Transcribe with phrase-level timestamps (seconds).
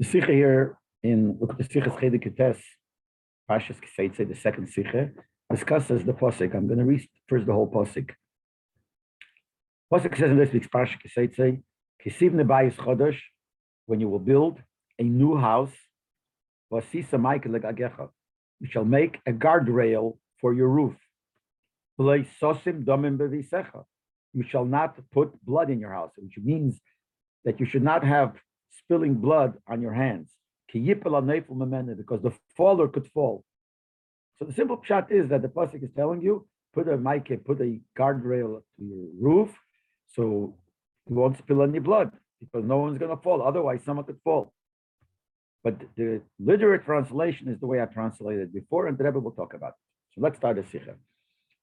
[0.00, 2.60] The Sikha here in look at the Sikha Chedik Ketes,
[3.48, 5.10] Pashas Kiseitze, the second Sikha,
[5.48, 6.52] discusses the Posik.
[6.54, 8.10] I'm going to read first the whole Posik.
[9.92, 11.62] Posik says in this week's Pashas Kiseitze,
[12.04, 13.20] Kisiv Nebayis Chodesh,
[13.86, 14.60] when you will build
[14.98, 15.72] a new house,
[16.72, 18.08] Vasisa Michael Legagecha,
[18.58, 20.96] you shall make a guardrail for your roof.
[22.00, 23.84] V'lei Sosim Domim Bevisecha,
[24.32, 26.80] you shall not put blood in your house, which means
[27.44, 28.34] that you should not have
[28.78, 30.30] spilling blood on your hands.
[30.72, 33.44] Because the faller could fall.
[34.38, 37.60] So the simple shot is that the pasuk is telling you put a mic, put
[37.60, 39.50] a guardrail to your roof,
[40.14, 40.56] so
[41.08, 42.10] you won't spill any blood
[42.40, 43.42] because no one's going to fall.
[43.42, 44.52] Otherwise, someone could fall.
[45.62, 49.54] But the literate translation is the way I translated before, and the Rebbe will talk
[49.54, 50.14] about it.
[50.14, 50.96] So let's start a sikha.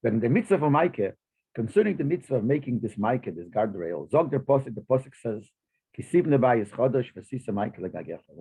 [0.01, 1.13] Then the mitzvah of Maike,
[1.53, 5.43] concerning the mitzvah of making this Maike, this guardrail, Zog der Posik, the Posik says,
[5.93, 6.07] when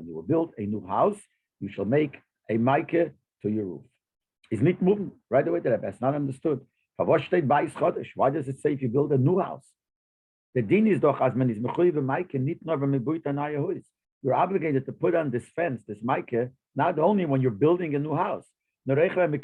[0.06, 1.18] you will build a new house,
[1.60, 2.16] you shall make
[2.48, 3.82] a mic to your roof.
[4.50, 5.60] Is not moving right away.
[5.60, 6.60] That that's not understood.
[6.96, 9.64] Why does it say if you build a new house?
[10.54, 11.58] The din is doch as man is
[14.22, 16.34] You're obligated to put on this fence, this mic,
[16.74, 18.44] not only when you're building a new house.
[18.88, 19.34] Even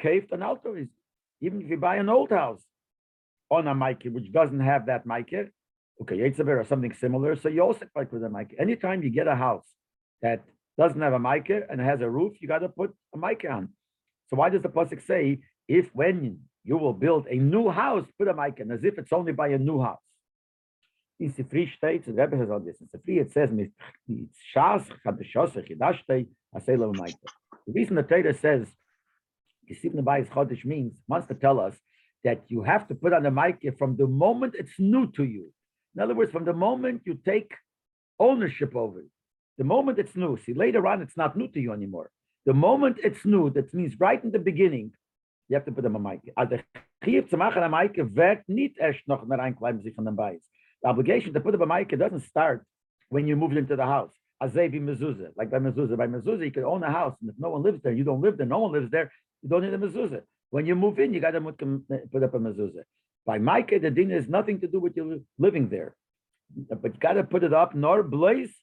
[1.63, 2.63] if you buy an old house
[3.51, 5.31] on a mic which doesn't have that mic,
[6.03, 7.37] okay, Yetzaber or something similar.
[7.37, 8.55] So you also like with a mic.
[8.59, 9.67] Anytime you get a house
[10.23, 10.45] that
[10.79, 13.71] doesn't have a mic and has a roof, you got to put a mic on.
[14.29, 18.29] So why does the pasuk say if when you will build a new house, put
[18.29, 20.01] a mic in, as if it's only by a new house?
[21.19, 22.77] In Sifri states, the Rebbe says on this.
[22.81, 23.49] In Sifri it says.
[27.67, 28.69] The reason the Torah says
[29.71, 31.75] Kisivna Bayis Chodesh means wants to tell us
[32.23, 35.53] that you have to put on the mic from the moment it's new to you.
[35.97, 37.53] In other words, from the moment you take
[38.19, 39.07] ownership over it,
[39.57, 42.11] the moment it's new, see, later on, it's not new to you anymore.
[42.45, 44.93] The moment it's new, that means right in the beginning,
[45.49, 46.21] you have to put them a mic.
[46.37, 46.63] The
[50.85, 52.67] obligation to put up a mic doesn't start
[53.09, 54.13] when you move into the house.
[54.39, 55.35] Like by mezuzah.
[55.35, 58.21] By mezuzah, you can own a house, and if no one lives there, you don't
[58.21, 58.47] live there.
[58.47, 59.11] No one lives there.
[59.43, 60.21] You don't need a mezuzah.
[60.51, 62.85] When you move in, you got to put up a mezuzah.
[63.27, 65.97] By Micah, the din has nothing to do with you living there.
[66.71, 68.55] But you got to put it up, nor blaze,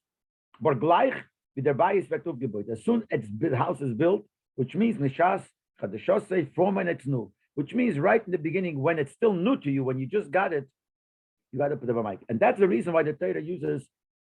[0.62, 1.16] but gleich,
[1.56, 4.25] with their bias As soon as the house is built,
[4.56, 5.44] which means Nishas,
[5.81, 9.34] Chadashos say, from when it's new, which means right in the beginning, when it's still
[9.34, 10.68] new to you, when you just got it,
[11.52, 12.19] you got to put up a mic.
[12.29, 13.85] And that's the reason why the Torah uses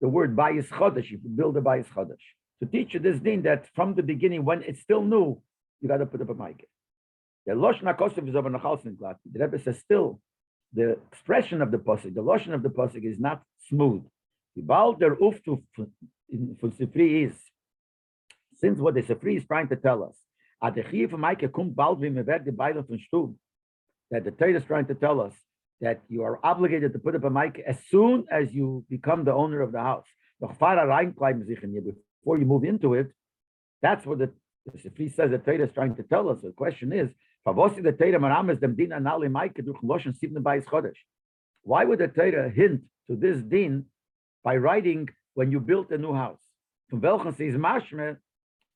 [0.01, 2.25] the word bias chodesh, you build a bias chodesh.
[2.61, 5.41] To teach you this din that from the beginning, when it's still new,
[5.81, 6.69] you got to put up a mic.
[7.47, 9.17] The Lashon HaKosov is over Nachalsin Glat.
[9.31, 10.21] The Rebbe says still,
[10.73, 14.03] the expression of the Pasuk, the Lashon of the Pasuk is not smooth.
[14.57, 15.87] The Baal der Uftu for
[16.71, 17.35] Sifri is,
[18.59, 20.17] since what the Sifri is trying to tell us,
[20.61, 20.75] that
[24.25, 25.35] the Torah is trying to tell us
[25.81, 29.33] that you are obligated to put up a mic as soon as you become the
[29.33, 30.07] owner of the house.
[30.41, 30.75] Before
[32.39, 33.13] you move into it,
[33.83, 34.33] that's what the,
[34.65, 36.41] the Sifri says the Torah is trying to tell us.
[36.43, 37.11] The question is,
[37.47, 37.93] why would the
[42.09, 43.85] Torah hint to this din
[44.43, 46.41] by writing when you built a new house?
[46.91, 48.17] From Velchen says mashme,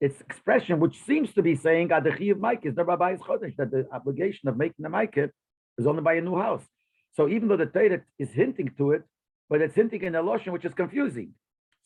[0.01, 5.31] its expression, which seems to be saying that the obligation of making the Maikah
[5.77, 6.65] is only by a new house.
[7.15, 9.03] So even though the Torah is hinting to it,
[9.49, 11.35] but it's hinting in a lotion which is confusing.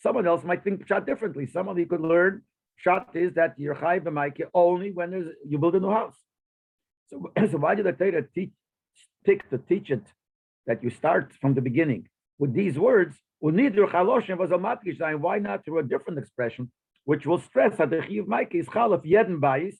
[0.03, 1.47] Someone else might think shot differently.
[1.47, 2.43] Someone could learn
[2.77, 6.17] shot is that you're b'maike only when you build a new house.
[7.09, 8.51] So, so why did the Torah teach,
[9.25, 10.05] pick to teach it
[10.67, 13.17] that you start from the beginning with these words?
[13.41, 13.75] Why not
[15.65, 16.71] through a different expression,
[17.05, 19.77] which will stress that the chiyuv Micah is chalaf yedin bayis,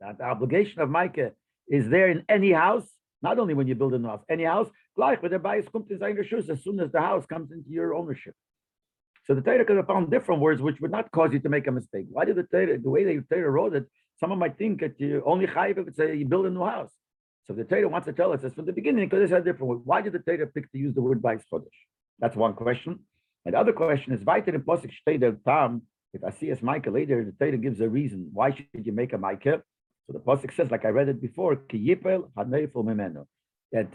[0.00, 1.32] that the obligation of Micah
[1.68, 2.88] is there in any house,
[3.22, 6.50] not only when you build a house, any house, gleich with the bayis kommt in
[6.50, 8.34] as soon as the house comes into your ownership.
[9.26, 11.66] So the Torah could have found different words which would not cause you to make
[11.66, 12.06] a mistake.
[12.10, 13.86] Why did the Torah, the way the Torah wrote it,
[14.24, 16.90] Someone might think that you only chayiv if it's a, you build a new house.
[17.46, 19.68] So the Torah wants to tell us this from the beginning because it's a different
[19.68, 19.80] word.
[19.84, 21.78] Why did the Torah pick to use the word by chodesh?
[22.20, 23.00] That's one question.
[23.44, 25.82] And the other question is, why did in Posik the Tam,
[26.14, 28.30] if I see as Micah later, the Torah gives a reason.
[28.32, 29.62] Why should you make a Micah?
[30.06, 31.56] So the Posik says, like I read it before,
[33.72, 33.88] that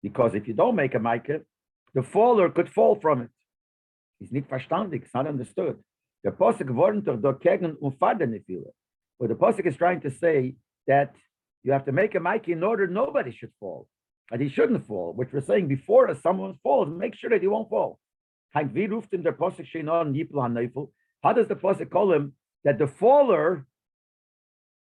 [0.00, 1.40] because if you don't make a Micah,
[1.92, 3.30] the faller could fall from it.
[4.20, 4.30] It's
[5.12, 5.76] not understood.
[6.22, 7.74] The Posik warnt doch dagegen
[8.46, 8.70] viele.
[9.18, 11.14] But the Pasuk is trying to say that
[11.62, 13.88] you have to make a mic in order nobody should fall.
[14.30, 17.48] And he shouldn't fall, which we're saying before as someone falls, make sure that he
[17.48, 17.98] won't fall.
[18.52, 18.72] How does
[21.48, 22.32] the Pasuk call him
[22.64, 23.66] that the faller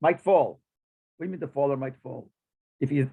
[0.01, 0.59] might fall?
[1.17, 2.29] What do you mean the faller might fall?
[2.79, 3.07] If he's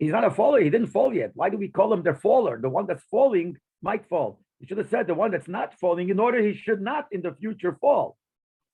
[0.00, 1.30] he's not a faller, he didn't fall yet.
[1.34, 2.58] Why do we call him the faller?
[2.60, 4.40] The one that's falling might fall.
[4.60, 7.22] You should have said the one that's not falling in order he should not in
[7.22, 8.16] the future fall.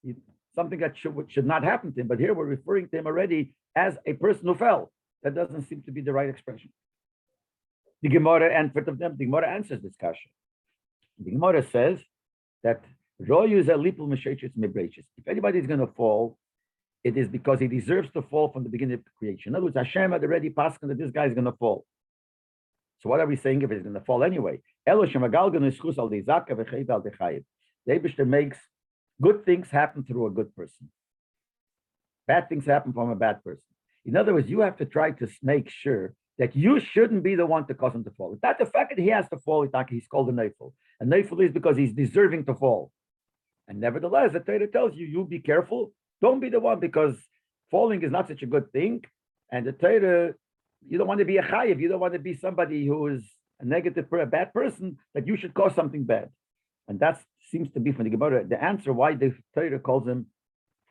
[0.02, 0.14] He-
[0.54, 2.08] something that should, should not happen to him.
[2.08, 4.92] But here we're referring to him already as a person who fell.
[5.22, 6.70] That doesn't seem to be the right expression.
[8.02, 9.16] The Gemara answered of them.
[9.18, 10.30] The Gemara answers this question.
[11.18, 11.98] The Gemara says
[12.62, 12.82] that
[13.20, 14.08] Royu is a lipul
[14.58, 15.04] mebreches.
[15.18, 16.38] If anybody is going to fall,
[17.04, 19.50] it is because he deserves to fall from the beginning of creation.
[19.50, 21.84] In other words, Hashem had already passed that this guy is going to fall.
[23.00, 24.60] So what are we saying if he's going to fall anyway?
[24.86, 26.10] Elohim agalgan ischus al
[26.90, 28.58] al makes
[29.20, 30.90] good things happen through a good person.
[32.26, 33.64] Bad things happen from a bad person.
[34.04, 37.44] In other words, you have to try to make sure that you shouldn't be the
[37.44, 38.32] one to cause him to fall.
[38.32, 40.72] It's the fact that he has to fall, not- he's called a neifel.
[41.00, 42.90] A neifel is because he's deserving to fall.
[43.68, 45.92] And nevertheless, the Torah tells you, you be careful.
[46.22, 47.16] Don't be the one because
[47.70, 49.04] falling is not such a good thing.
[49.52, 50.34] And the Torah,
[50.88, 51.78] you don't want to be a chayiv.
[51.78, 53.22] You don't want to be somebody who is
[53.60, 56.30] a negative, a bad person, that you should cause something bad.
[56.88, 57.20] And that
[57.50, 60.26] seems to be from the Gemara, the answer why the Torah calls him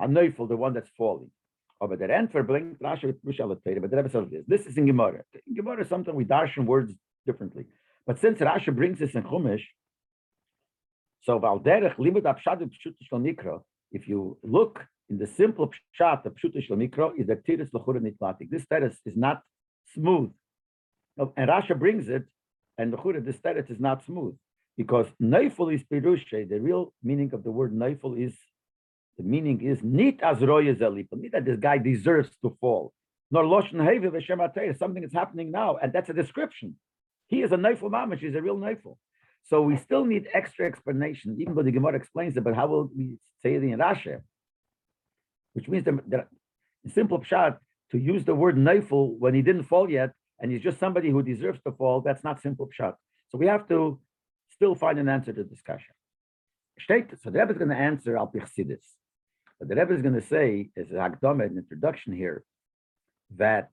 [0.01, 1.31] Hanoifel, the one that's falling.
[1.81, 4.43] Oh, but the answer blinkt Rashi with Mishal Torah, but the Rebbe says this.
[4.47, 5.23] This is in Gemara.
[5.47, 6.93] In Gemara, sometimes we darshan words
[7.25, 7.65] differently.
[8.05, 9.63] But since Rashi brings this in Chumash,
[11.21, 13.61] so Valderech limud apshad pshutish nikra.
[13.91, 18.49] If you look in the simple pshat of pshutish nikra, is that tiris lechura nitlatik.
[18.49, 19.41] This teres is not
[19.93, 20.31] smooth,
[21.17, 22.23] and Rashi brings it,
[22.77, 24.35] and lechura this teres is not smooth
[24.79, 26.47] because neifel is pirushe.
[26.47, 28.33] The real meaning of the word neifel is
[29.17, 31.15] the meaning is nit as roya zelipa.
[31.21, 32.93] Nit that this guy deserves to fall.
[33.29, 36.77] Nor loshen hevi v'shem something is happening now, and that's a description.
[37.27, 38.19] He is a neifel mamish.
[38.19, 38.95] He's a real neifel.
[39.49, 42.45] So we still need extra explanation, even though the Gemara explains it.
[42.45, 44.21] But how will we say it in Rashi?
[45.55, 46.27] Which means that, that
[46.85, 47.57] in simple pshat
[47.91, 51.21] to use the word neifel when he didn't fall yet, and he's just somebody who
[51.21, 51.99] deserves to fall.
[51.99, 52.93] That's not simple pshat.
[53.29, 53.99] So we have to
[54.59, 55.93] still find an answer to the discussion.
[56.85, 58.85] So the Rebbe is going to answer al pichsidis.
[59.57, 62.43] But the Rebbe is going to say, as a Hakdama, an introduction here,
[63.37, 63.69] that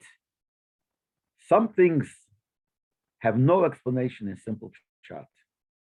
[1.49, 2.15] some things
[3.19, 4.71] have no explanation in simple
[5.11, 5.27] pshat.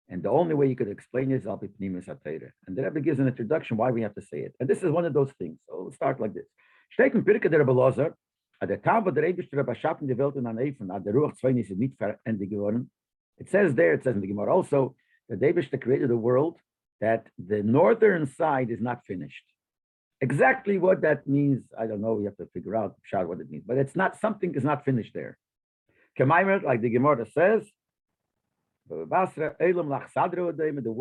[0.09, 2.49] And the only way you could explain is al pnimis hatayra.
[2.67, 4.53] And the Rebbe gives an introduction why we have to say it.
[4.59, 5.57] And this is one of those things.
[5.67, 6.47] So let's start like this.
[6.95, 8.13] Steht in Pirke der Rebbe Lozer,
[8.61, 11.13] at der Tag, wo der Rebbe Rebbe schaffen die Welt in an Eifen, at der
[11.13, 12.91] Ruach Zwein ist nicht verendet geworden.
[13.37, 14.95] It says there, it says in the Gemara also,
[15.29, 16.57] that David created a world
[17.01, 19.43] that the northern side is not finished.
[20.21, 22.13] Exactly what that means, I don't know.
[22.13, 25.13] We have to figure out what it means, but it's not something is not finished
[25.13, 25.37] there.
[26.17, 27.69] Kemaimer, like the Gemara says,
[28.89, 28.95] the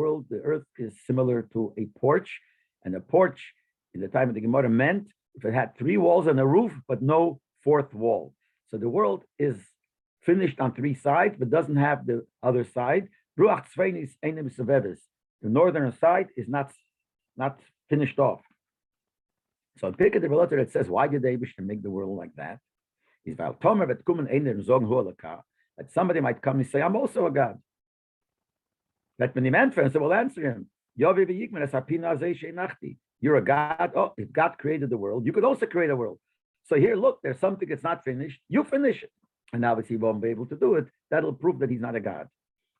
[0.01, 2.41] world, the earth is similar to a porch,
[2.85, 3.53] and a porch
[3.95, 6.73] in the time of the Gemara meant if it had three walls and a roof,
[6.89, 8.35] but no fourth wall.
[8.71, 9.57] So the world is
[10.23, 13.09] finished on three sides, but doesn't have the other side.
[13.39, 13.67] Ruach
[14.03, 14.99] is einem sevevis.
[15.41, 16.73] The northern side is not
[17.37, 17.59] not
[17.89, 18.41] finished off.
[19.79, 22.59] So in Pirkei Develoter it says, why did Abish to make the world like that?
[23.25, 25.43] Is weil Tomer vet kumen einer und sagen Holaka,
[25.79, 27.59] that somebody might come and say, I'm also a God.
[29.19, 30.67] Let me him answer, and so we'll answer him.
[30.97, 31.21] You're
[33.37, 33.93] a God.
[33.97, 36.19] Oh, if God created the world, you could also create a world.
[36.65, 38.41] So here, look, there's something that's not finished.
[38.49, 39.11] You finish it.
[39.53, 40.87] And obviously, he won't be able to do it.
[41.11, 42.29] That'll prove that he's not a God.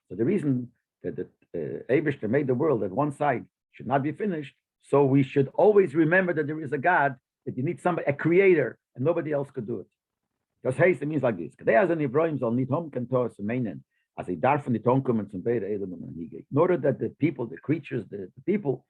[0.09, 0.69] So the reason
[1.03, 5.23] that the uh, made the world that one side should not be finished, so we
[5.23, 9.05] should always remember that there is a God, that you need somebody, a creator, and
[9.05, 9.87] nobody else could do it.
[10.63, 11.53] Because haste means like this.
[11.67, 13.83] As an Ibrahim soll nicht homken to es meinen,
[14.17, 17.47] as darf von die Ton kommen zum Beide Elam und In order that the people,
[17.47, 18.85] the creatures, the, the people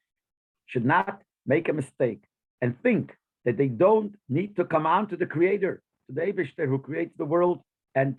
[0.66, 2.22] should not make a mistake
[2.60, 6.66] and think that they don't need to come on to the creator, to the Abishter
[6.66, 7.60] who creates the world
[7.94, 8.18] and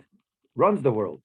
[0.54, 1.20] runs the world.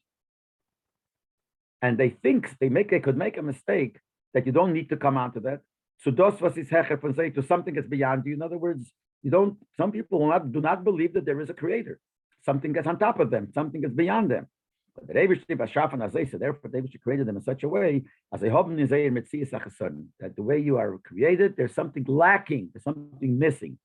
[1.82, 4.00] And they think they make they could make a mistake
[4.34, 5.62] that you don't need to come out to that.
[6.00, 8.34] So das was is hecher from to something that's beyond you.
[8.34, 8.92] In other words,
[9.24, 9.58] you don't.
[9.78, 12.00] Some people will not do not believe that there is a creator.
[12.46, 13.52] Something that's on top of them.
[13.54, 14.48] Something that's beyond them.
[14.96, 16.38] But the.
[16.40, 18.04] Therefore, David created them in such a way
[18.34, 22.70] as that the way you are created, there's something lacking.
[22.74, 23.78] There's something missing.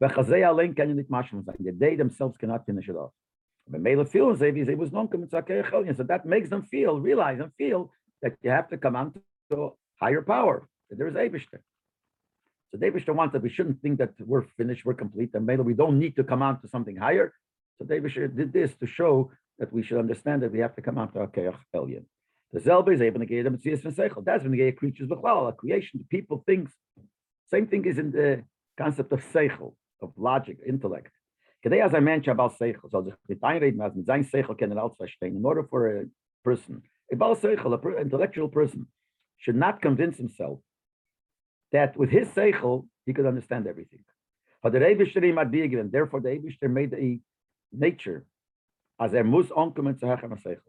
[0.00, 1.78] Zayin.
[1.78, 3.12] They themselves cannot finish it off.
[3.78, 8.96] Mela feels So that makes them feel, realize and feel that you have to come
[8.96, 9.14] on
[9.50, 10.68] to higher power.
[10.88, 11.60] That there is Abishter.
[12.70, 15.74] So David wants that we shouldn't think that we're finished, we're complete, and maybe we
[15.74, 17.32] don't need to come on to something higher.
[17.78, 20.98] So David did this to show that we should understand that we have to come
[20.98, 22.04] on to a Keach Elyon.
[22.52, 24.24] The Zelba is able to get them seichel.
[24.24, 26.70] That's when get creatures b'chlal, a creation, the people, things.
[27.48, 28.44] Same thing is in the
[28.76, 31.12] concept of seichel, of logic, intellect.
[31.64, 34.78] Kedei as I mentioned about seichel, so mit einreden, als mit sein seichel kann er
[34.78, 35.36] alles verstehen.
[35.36, 36.04] In order for a
[36.42, 38.86] person, a bal seichel, a per- intellectual person,
[39.36, 40.60] should not convince himself
[41.72, 44.04] that with his seichel, he could understand everything.
[44.62, 47.18] But the Eibishter ihm hat given, therefore the Eibishter made a
[47.72, 48.24] nature
[48.98, 50.60] as onkommen zu hechem seichel.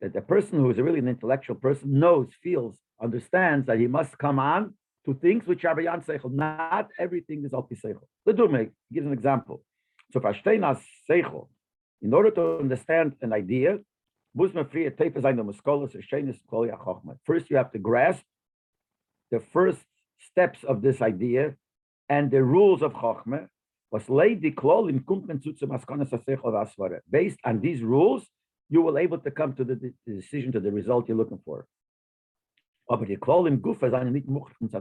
[0.00, 4.16] That the person who is really an intellectual person knows, feels, understands that he must
[4.18, 4.74] come on
[5.06, 6.32] to things which are beyond seichel.
[6.32, 8.06] Not everything is alpi seichel.
[8.26, 9.62] Ledume gives an example.
[10.10, 11.48] So verstehen as seichel,
[12.00, 13.78] in order to understand an idea,
[14.34, 17.18] muss man früher tiefer sein, Eshenis, Kol Chochma.
[17.24, 18.24] First, you have to grasp
[19.30, 19.84] the first
[20.18, 21.54] steps of this idea
[22.08, 23.48] and the rules of Chochma,
[23.90, 27.00] was laid the klolim kommt man zu zum Askonas HaSeichel Vasvara.
[27.10, 28.26] Based on these rules,
[28.68, 31.66] you will able to come to the, decision, to the result you're looking for.
[32.88, 34.80] Oh, Aber die klolim gufa sind nicht muchten zu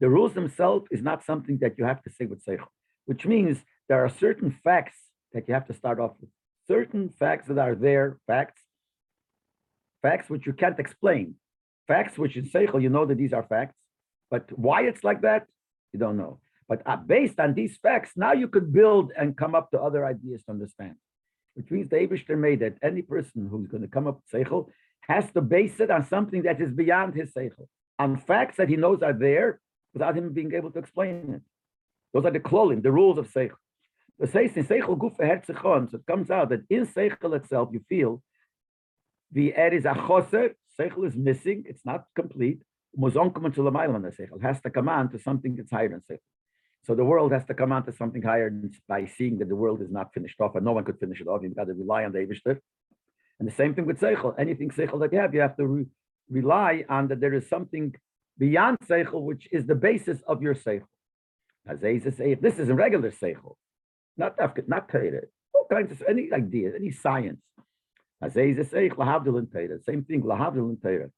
[0.00, 2.68] The rules themselves is not something that you have to say with Seichel,
[3.06, 3.58] which means
[3.90, 4.98] there are certain facts
[5.32, 6.30] that you have to start off with.
[6.68, 8.62] Certain facts that are there, facts,
[10.00, 11.34] facts which you can't explain.
[11.88, 13.74] Facts which in Seichel, you know that these are facts,
[14.30, 15.48] but why it's like that,
[15.92, 16.38] you don't know.
[16.68, 20.06] But uh, based on these facts, now you could build and come up to other
[20.06, 20.94] ideas to understand.
[21.54, 24.68] Which means the Abishter made that any person who's going to come up with Seichel
[25.08, 27.66] has to base it on something that is beyond his Seichel,
[27.98, 29.60] on facts that he knows are there
[29.92, 31.42] without him being able to explain it.
[32.14, 33.58] Those are the klolim, the rules of Seichel.
[34.20, 38.22] The says in Gufa Herzichon, so it comes out that in Seichel itself, you feel
[39.32, 42.60] the er is a choser, Seichel is missing, it's not complete.
[42.98, 46.18] Seichel, has to come on to something that's higher than Seichel.
[46.82, 48.52] So the world has to come on to something higher
[48.86, 51.26] by seeing that the world is not finished off and no one could finish it
[51.26, 51.40] off.
[51.42, 52.58] You've got to rely on the Eibishter.
[53.38, 54.34] And the same thing with Seichel.
[54.38, 55.86] Anything Seichel that you have, you have to re-
[56.28, 57.94] rely on that there is something
[58.36, 60.88] beyond Seichel, which is the basis of your Seichel.
[61.66, 63.54] This is a regular Seichel,
[64.16, 65.22] not Tafkid, not Torah,
[65.54, 67.40] all kinds of, any idea, any science.
[68.22, 71.10] Eisa say, Lahavdil in Torah, same thing, Lahavdil in Torah.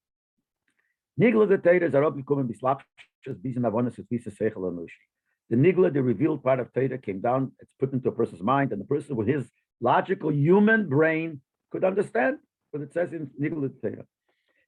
[1.20, 4.88] Nigla the Torah is a Rabbi Kumen Bislapshas Bizim Avonis Visa Seichel Anushi.
[5.50, 8.72] The Nigla, the revealed part of Torah, came down, it's put into a person's mind,
[8.72, 9.44] and the person with his
[9.80, 12.38] logical human brain could understand
[12.70, 14.06] what it says in Nigla Torah.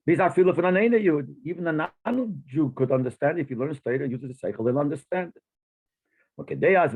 [0.07, 1.28] These are feel of an Yud.
[1.45, 5.43] Even a non-Jew could understand if he learns Torah, uses the Seichel, he'll understand it.
[6.40, 6.92] Okay, as.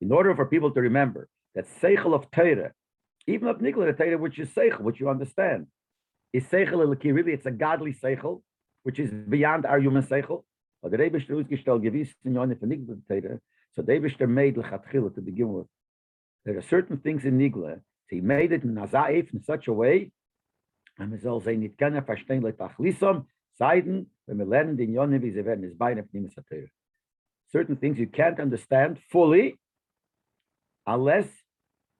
[0.00, 2.72] In order for people to remember that Seichel of Torah,
[3.26, 5.66] even of Nigla Torah, which is Seichel, which you understand,
[6.32, 8.42] is Seichel Eliki, really it's a godly Seichel,
[8.84, 10.44] which is beyond our human Seichel.
[10.80, 13.40] But the Rebbe Shter Uzgestell gewiss in Yonif and Nigla Torah,
[13.74, 15.66] so the Rebbe Shter made Lechatchila to begin with.
[16.44, 19.72] There are certain things in Nigla, So he made it in Nazaif in such a
[19.72, 20.12] way,
[20.98, 23.26] and say, nicht kennen verstehen le Tachlisom,
[23.60, 24.06] Seiden,
[27.50, 29.58] Certain things you can't understand fully
[30.86, 31.26] unless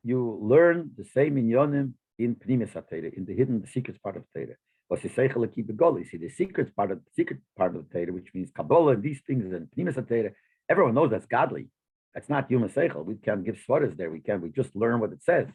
[0.04, 2.74] you learn the same in Yonim in Pnimis
[3.16, 4.56] in the hidden, the secret part of Torah.
[4.90, 6.08] Was is Seichel Akiba Goli?
[6.08, 9.02] See, the secret part of the secret part of the Torah, which means Kabbalah and
[9.02, 10.32] these things and Pnimis
[10.70, 11.68] everyone knows that's godly.
[12.14, 13.04] That's not human Seichel.
[13.04, 14.10] We can't give svaras there.
[14.10, 14.42] We can't.
[14.42, 15.46] We just learn what it says.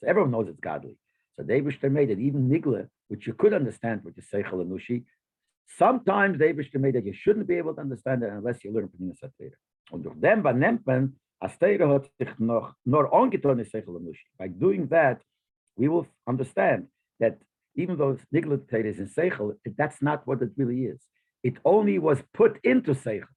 [0.00, 0.96] So everyone knows it's godly.
[1.36, 4.70] So the Eibishter made it, even Nigla, which you could understand, which is Seichel and
[4.70, 5.04] Nushi.
[5.66, 8.88] Sometimes the Eibishter made it, you shouldn't be able to understand it unless you learn
[8.88, 9.54] Pnimis HaTorah.
[9.90, 10.44] Und durch dem
[11.40, 11.56] hat
[12.18, 13.10] sich noch nur.
[14.38, 15.22] By doing that,
[15.76, 16.88] we will understand
[17.18, 17.38] that
[17.74, 21.00] even though Nigla Torah is in Seichel, that's not what it really is.
[21.42, 23.28] It only was put into Seichel.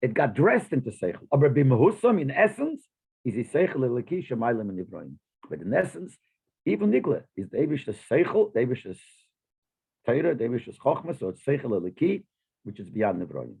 [0.00, 1.26] It got dressed into Seichel.
[1.32, 2.88] Aber b'mehusam, in essence,
[3.24, 5.18] is it Seichel eleki shemaylim and Ibrahim.
[5.48, 6.16] But in essence,
[6.64, 8.86] even Nigla is the Eivish Seichel, the Eivish
[10.06, 12.24] Torah, the Eivish Chochma, so it's Seichel eleki,
[12.64, 13.56] which is beyond Ibrahim.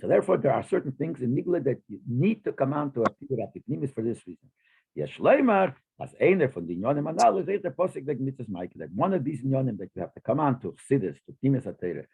[0.00, 3.02] So therefore, there are certain things in Nigla that you need to come on to
[3.02, 4.50] a Tibur Apiknimis for this reason.
[4.94, 8.90] Yesh Leimar, as einer von den Yonim Anal, is the Posik like Mitzvahs Mike, that
[8.92, 12.06] one of these Yonim that you have to come on to Chassidus, to Timis HaTorah,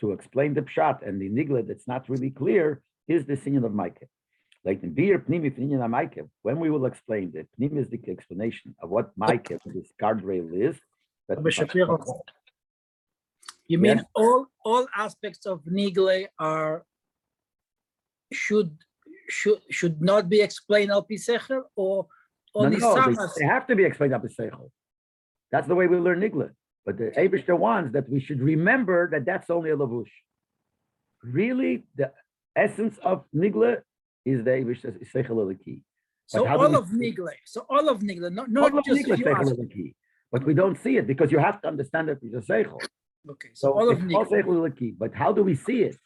[0.00, 3.74] to explain the Pshat and the Nigla that's not really clear, is the Sinyan of
[3.74, 4.06] Micah.
[4.64, 9.10] Like in Bir Pnimi Pnimian Micah, when we will explain the Pnimistic explanation of what
[9.16, 10.76] Micah, this guardrail is,
[11.28, 11.38] that.
[13.66, 16.84] You mean all, all aspects of Nigle are,
[18.32, 18.76] should,
[19.28, 22.06] should, should not be explained al Pisecher or
[22.54, 23.14] No, only no, some?
[23.14, 24.70] they- they have to be explained up to Seichel.
[25.50, 26.50] That's the way we learn Nigla.
[26.84, 30.10] But the Abishter wants that we should remember that that's only a lavush.
[31.22, 32.12] Really, the
[32.54, 33.80] essence of Nigla
[34.26, 35.80] is the Abishter Seichel Eliki.
[36.26, 39.16] So how do all of Nigle, so all of Nigle, not, not of just Nigla
[39.16, 39.52] few seichel aspects.
[39.52, 39.94] is the key,
[40.32, 42.80] But we don't see it because you have to understand that it's a seichel.
[43.30, 44.30] Okay, so all of it's all Nigle.
[44.30, 44.94] seichel is the.
[44.98, 45.96] But how do we see it?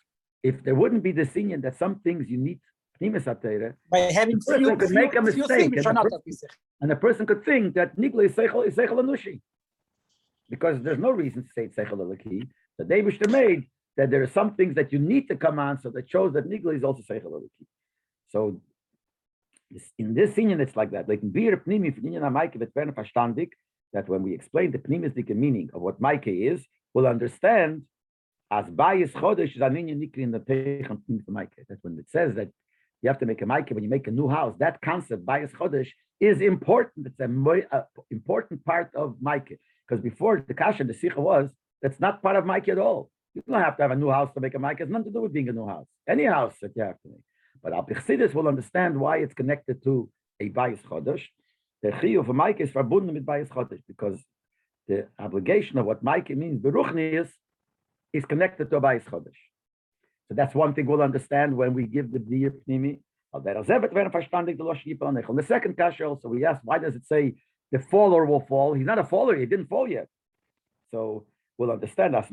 [0.43, 2.61] If there wouldn't be the union that some things you need
[3.01, 3.73] pnimis atera, eh?
[3.91, 5.95] By having person few, could few, make a few mistake things which and are the
[5.95, 6.55] not person- Al Pisach.
[6.83, 9.41] and a person could think that Nigla is seichel is seichel anushi.
[10.49, 12.49] Because there's no reason to say it's seichel alaki.
[12.79, 15.91] The Davish made that there are some things that you need to come on, so
[15.91, 17.65] that shows that Nigla is also seichel alaki.
[18.29, 18.61] So
[19.71, 21.09] this- in this union, it's like that.
[21.09, 23.51] Like in Bir Pnimi, Union Amaike, wird werden verstandig,
[23.93, 26.65] that when we explain the pnimistic meaning of what Maike is,
[26.95, 27.83] we'll understand
[28.51, 31.67] as bias Chodesh is an nikri in the Teichem Pnimis Maike.
[31.69, 32.49] That when it says that
[33.03, 35.53] you have to make a Maike when you make a new house, that concept, bias
[35.53, 35.91] Chodesh,
[36.21, 37.07] is important.
[37.07, 39.59] It's a a important part of Maike.
[39.87, 41.51] Because before the Kasha, the Sikha was,
[41.83, 43.11] that's not part of Maike at all.
[43.35, 44.81] You don't have to have a new house to make a Maike.
[44.81, 45.87] It's nothing to do with being a new house.
[46.09, 47.21] Any house that you have to make.
[47.63, 50.09] But will understand why it's connected to
[50.41, 51.25] a bias Chodesh.
[51.83, 54.19] The Chiyuv of Maike is verbunden with bias Chodesh because
[54.89, 57.31] the obligation of what Maike means, Beruchnius,
[58.13, 59.37] is connected to a Bayis Chodesh.
[60.29, 63.01] So that's one thing we'll understand when we give the Dir Pnimi.
[63.33, 63.65] The
[65.47, 67.35] second kasha also, we ask, why does it say
[67.71, 68.73] the faller will fall?
[68.73, 70.09] He's not a faller, he didn't fall yet.
[70.91, 71.27] So
[71.59, 72.25] we'll understand er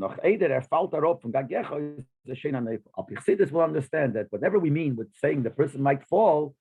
[3.12, 6.56] Pichsidis will understand that whatever we mean with saying the person might fall,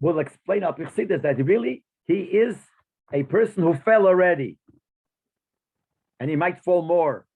[0.00, 2.56] we'll explain Al Pichsidis that really he is
[3.12, 4.58] a person who fell already.
[6.20, 7.26] And he might fall more.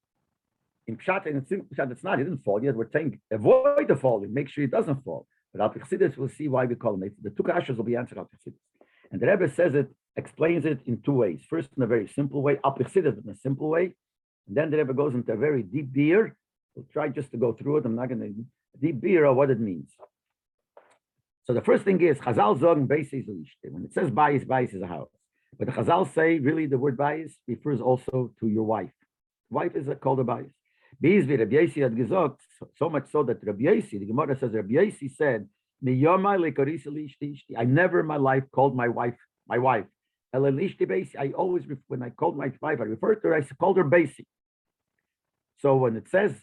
[0.87, 2.75] In Pshat, and Pshat, it's not, he didn't fall yet.
[2.75, 5.27] We're saying avoid the falling, make sure he doesn't fall.
[5.53, 7.11] But Al Pichsidis, we'll see why we call him.
[7.23, 8.55] The two kashas will be answered Al Pichsidis.
[9.11, 11.41] And the Rebbe says it, explains it in two ways.
[11.49, 13.95] First, in a very simple way, Al Pichsidis in a simple way.
[14.47, 16.37] And then the Rebbe goes into a very deep beer.
[16.75, 17.87] We'll try just to go through it.
[17.87, 18.33] I'm not going to
[18.81, 19.91] deep beer of what it means.
[21.45, 23.71] So the first thing is Chazal Zog Beis is Lishte.
[23.71, 25.09] When it says Bayis, Bayis is a house.
[25.57, 28.91] But the Chazal say really the word Bayis refers also to your wife.
[29.51, 30.51] Wife is a called a gesagt,
[32.77, 35.49] so- much so that Rabbi Yossi, the Gemara says Rabbi Yossi said.
[37.57, 39.15] I never in my life called my wife
[39.49, 39.87] my wife.
[40.35, 44.27] I always, when I called my wife, I referred to her, I called her Beisi.
[45.61, 46.35] So when it says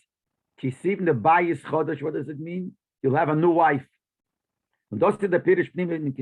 [0.61, 2.73] Kisivne Bayis Chodesh, what does it mean?
[3.03, 3.85] You'll have a new wife.
[4.95, 6.15] And das ist der Pirish in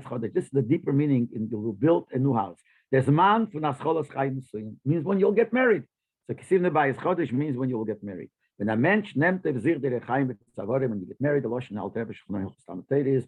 [0.00, 0.32] Chodesh.
[0.32, 2.60] This is the deeper meaning in you will build a new house.
[2.92, 4.76] There's a man from Ascholas Chaim Nisuyin.
[4.84, 5.82] means when you'll get married.
[6.28, 8.30] So Kisivne Bayis Chodesh means when you will get married.
[8.58, 11.48] When a mensch nimmt er sich der Chaim mit Zavorim, when you get married, the
[11.48, 13.24] Lashon Al Teresh Chonoi Chostam is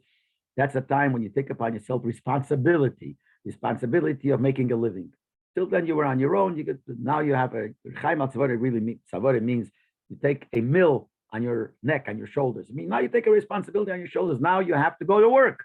[0.57, 5.11] that's a time when you take upon yourself responsibility, responsibility of making a living.
[5.57, 6.57] Till then you were on your own.
[6.57, 9.68] You get now you have a Chaim Al Tzavorim really means Tzavorim means
[10.09, 12.66] you take a mill on your neck, on your shoulders.
[12.70, 14.40] I mean, now you take a responsibility on your shoulders.
[14.40, 15.64] Now you have to go to work.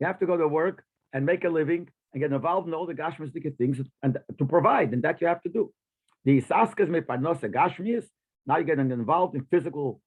[0.00, 2.84] You have to go to work and make a living and get involved in all
[2.84, 5.72] the gashmistic things and to provide, and that you have to do.
[6.24, 8.04] The saskas me parnosa gashmis.
[8.46, 10.00] Now you're getting involved in physical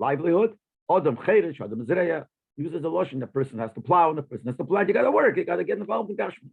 [0.00, 0.58] livelihood.
[0.90, 3.20] Odom cherish, odom zreya uses the lotion.
[3.20, 4.88] The person has to plow, and the person has to plant.
[4.88, 5.36] You got to work.
[5.36, 6.50] You got to get involved in gashmis.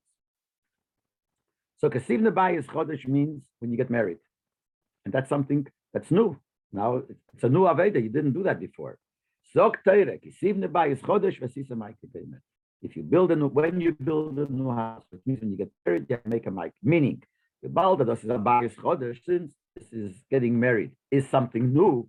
[1.79, 4.19] So kasiv nebayis chodesh means when you get married,
[5.05, 6.37] and that's something that's new.
[6.71, 7.03] Now
[7.33, 8.01] it's a new aveda.
[8.01, 8.97] You didn't do that before.
[12.81, 15.57] If you build a new, when you build a new house, which means when you
[15.57, 16.73] get married, you make a mic.
[16.83, 17.23] Meaning,
[17.63, 22.07] the balda das is a bayis chodesh since this is getting married is something new.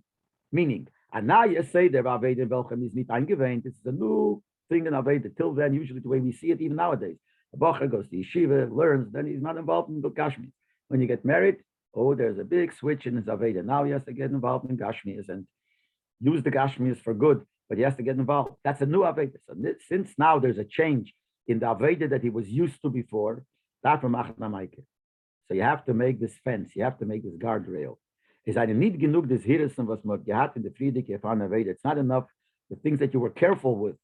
[0.51, 3.63] Meaning, and now you say the aveda welchem is not eingewähnt.
[3.63, 5.35] This is a new thing in aveda.
[5.35, 7.17] Till then, usually the way we see it, even nowadays,
[7.51, 10.51] the bocher goes to yeshiva, learns, then he's not involved in the gashmis.
[10.89, 11.57] When you get married,
[11.93, 13.63] oh, there's a big switch in his aveda.
[13.63, 15.45] Now he has to get involved in gashmis and
[16.19, 18.51] use the gashmis for good, but he has to get involved.
[18.63, 19.37] That's a new aveda.
[19.45, 19.55] So
[19.87, 21.13] since now there's a change
[21.47, 23.43] in the aveda that he was used to before,
[23.83, 24.83] that from Maike.
[25.47, 26.71] So you have to make this fence.
[26.75, 27.97] You have to make this guardrail.
[28.45, 30.23] Is eine nicht genug des Hirsen, was man
[30.55, 31.67] in der Friedrich erfahren aveda.
[31.67, 32.25] It's not enough
[32.69, 33.95] the things that you were careful with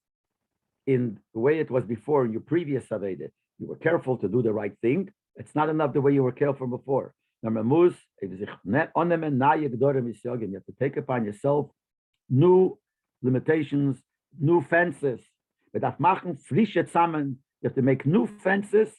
[0.85, 3.29] in the way it was before in your previous aveda.
[3.59, 5.09] You were careful to do the right thing.
[5.35, 7.13] It's not enough the way you were careful before.
[7.43, 8.93] You have
[10.65, 11.69] to take upon yourself
[12.29, 12.77] new
[13.21, 14.01] limitations,
[14.39, 15.19] new fences.
[15.73, 18.89] You have to make new fences,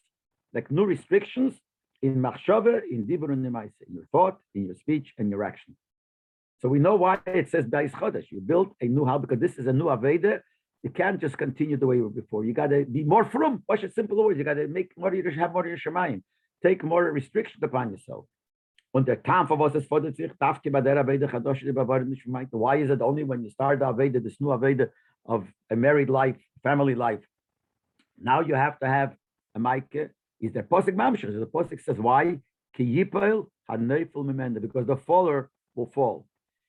[0.55, 1.55] like new restrictions
[2.03, 5.77] in machshava, in dibur nemaise, in your thought, in your speech, and your action.
[6.61, 8.31] So we know why it says Bais Chodesh.
[8.31, 10.40] You build a new house because this is a new Aveda.
[10.83, 12.44] You can't just continue the way you were before.
[12.44, 13.64] You got to be more from.
[13.66, 14.38] What's it simple words?
[14.38, 15.12] You got to make more.
[15.12, 16.22] You have more in your shemayim.
[16.62, 18.27] Take more restrictions upon yourself.
[18.92, 19.03] Why
[22.77, 24.88] is it only when you start the Aveda, this new Aveda
[25.27, 27.21] of a married life, family life,
[28.21, 29.14] Now you have to have
[29.55, 30.11] a Maike.
[30.40, 31.38] Is there Posik Mamshir?
[31.38, 32.38] The Posik says, why?
[32.75, 36.27] Ki yipel haneifel mimenda, because the faller will fall.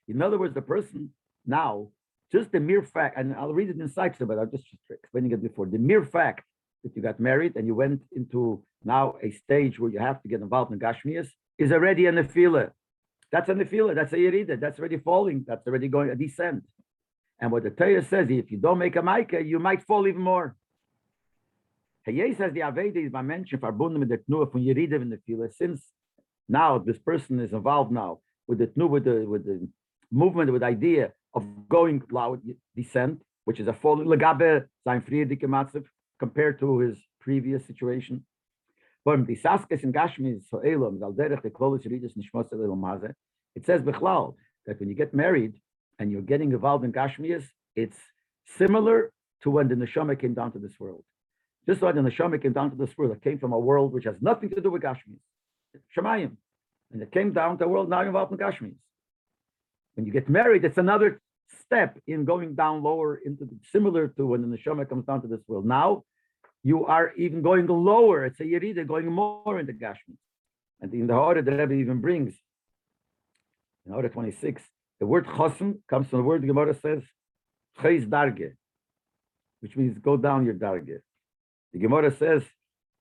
[0.08, 1.14] In other words, the person
[1.46, 1.90] now,
[2.32, 5.42] just the mere fact, and I'll read it in Sykes, but I'm just explaining it
[5.42, 5.66] before.
[5.66, 6.44] The mere fact
[6.84, 10.28] that you got married and you went into now a stage where you have to
[10.28, 12.72] get involved in Gashmias is already a nefila.
[13.32, 13.96] That's a nefila.
[13.96, 14.60] That's a yerida.
[14.60, 15.46] That's already falling.
[15.48, 16.64] That's already going a descent.
[17.40, 20.22] And what the Torah says, if you don't make a maika, you might fall even
[20.22, 20.56] more.
[22.08, 25.18] Hayei says the Aveda is by mention verbunden mit der Tnua von Yerida in the
[25.18, 25.54] Nefila.
[25.54, 25.84] Since
[26.48, 29.68] now this person is involved now with the Tnua, with the with the
[30.12, 32.42] movement, with the idea of going loud
[32.76, 35.84] descent, which is a fall legabe sein friedike matzav
[36.20, 38.24] compared to his previous situation.
[39.06, 39.40] It
[43.66, 45.54] says bechlal that when you get married
[45.98, 47.98] and you're getting involved in Gashmias, it's
[48.58, 51.04] similar to when the neshama came down to this world.
[51.68, 54.06] Just like the neshama came down to this world, it came from a world which
[54.06, 55.20] has nothing to do with Gashmias,
[55.96, 56.36] Shemayim,
[56.92, 58.76] and it came down to a world now involved in Gashmias.
[59.96, 61.22] When you get married, it's another
[61.64, 65.28] step in going down lower into the, similar to when the neshama comes down to
[65.28, 65.66] this world.
[65.66, 66.04] Now
[66.64, 68.26] you are even going lower.
[68.26, 70.18] It's a yerida going more into Gashmi.
[70.82, 72.34] And in the order the Rebbe even brings,
[73.86, 74.62] in order 26,
[75.00, 77.04] the word chosm comes from the word the Gemara says,
[77.80, 78.54] chayz darge,
[79.62, 81.00] which means go down your darge.
[81.74, 82.44] The Gemara says,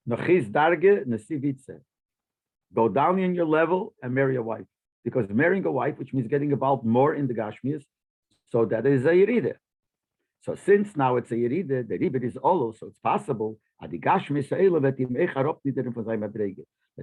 [0.07, 1.81] nochiz darge nesivitze.
[2.73, 4.65] Go down in your level and marry a wife.
[5.03, 7.83] Because marrying a wife, which means getting involved more in the Gashmias,
[8.51, 9.55] so that is a yerida.
[10.41, 13.59] So since now it's a yerida, the ribit is olo, so it's possible.
[13.81, 13.91] But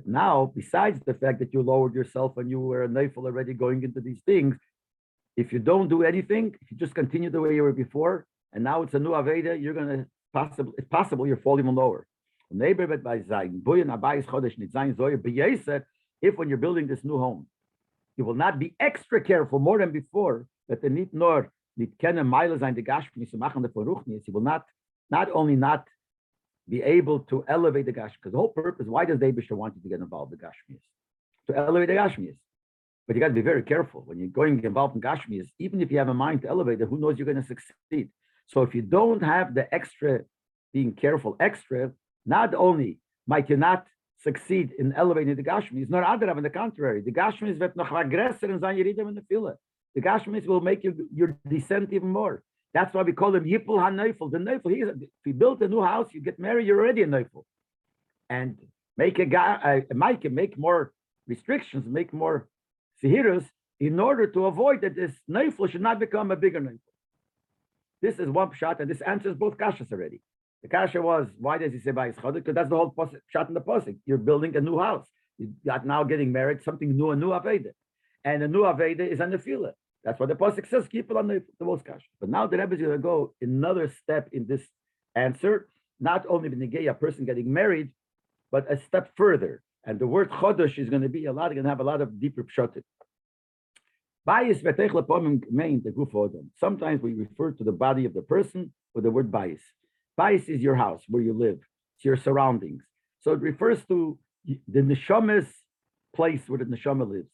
[0.06, 3.82] now, besides the fact that you lowered yourself and you were a neifel already going
[3.82, 4.56] into these things,
[5.36, 8.64] if you don't do anything, if you just continue the way you were before, and
[8.64, 12.06] now it's a new Aveda, you're going to possible, it's possible you're falling even lower.
[12.50, 12.78] Nit
[16.22, 17.46] if when you're building this new home,
[18.16, 22.24] you will not be extra careful more than before that the need nor nit kenne
[22.24, 23.70] meile sein de gashmis zu machen der
[24.24, 24.64] he will not
[25.10, 25.86] not only not
[26.68, 29.82] be able to elevate the gash because the whole purpose why does David want you
[29.82, 30.80] to get involved in gashmis
[31.46, 32.36] to elevate the gashmis
[33.06, 34.02] but you got to be very careful.
[34.04, 36.88] When you're going involved in gashmis even if you have a mind to elevate it
[36.88, 38.08] who knows you're going to succeed.
[38.46, 40.22] So if you don't have the extra
[40.72, 41.92] being careful extra
[42.24, 43.86] not only might you not
[44.22, 47.00] succeed in elevating the gashmis nor other on the contrary.
[47.00, 49.56] The gashmis wird noch aggressor in Rhythm in the filler
[49.96, 52.42] the Gashmis will make you your descent even more.
[52.74, 54.30] That's why we call him Yipul HaNeifel.
[54.30, 57.06] The Neifel, he, if you build a new house, you get married, you're already a
[57.06, 57.44] Neifel.
[58.28, 58.58] And
[58.98, 60.92] make a guy, a make more
[61.26, 62.46] restrictions, make more
[63.02, 63.46] Sihirus
[63.80, 66.92] in order to avoid that this Neifel should not become a bigger Neifel.
[68.02, 70.20] This is one shot, and this answers both Kashas already.
[70.62, 72.94] The Kasha was, why does he say by his Because that's the whole
[73.32, 73.96] shot in the Pasik.
[74.04, 75.06] You're building a new house.
[75.38, 77.70] You got now getting married, something new, a new Aveda.
[78.24, 79.72] And a new Aveda is a Nefila.
[80.06, 82.08] That's what the Pasuk says, keep it on the, the cash.
[82.20, 84.62] But now the Rebbe is going to go another step in this
[85.16, 87.90] answer, not only negay a person getting married,
[88.52, 89.64] but a step further.
[89.82, 92.00] And the word chodesh is going to be a lot, going to have a lot
[92.00, 92.84] of deeper pshatim.
[94.24, 99.10] Bias main the guf Sometimes we refer to the body of the person with the
[99.10, 99.60] word bias.
[100.16, 101.58] Bias is your house where you live,
[101.96, 102.84] it's your surroundings.
[103.22, 104.16] So it refers to
[104.46, 105.48] the neshama's
[106.14, 107.30] place where the neshama lives.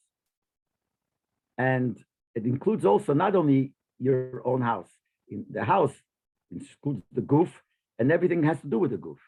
[1.58, 2.02] And
[2.34, 4.88] it includes also not only your own house.
[5.28, 5.94] In the house
[6.50, 7.50] includes the goof,
[7.98, 9.18] and everything has to do with the goof.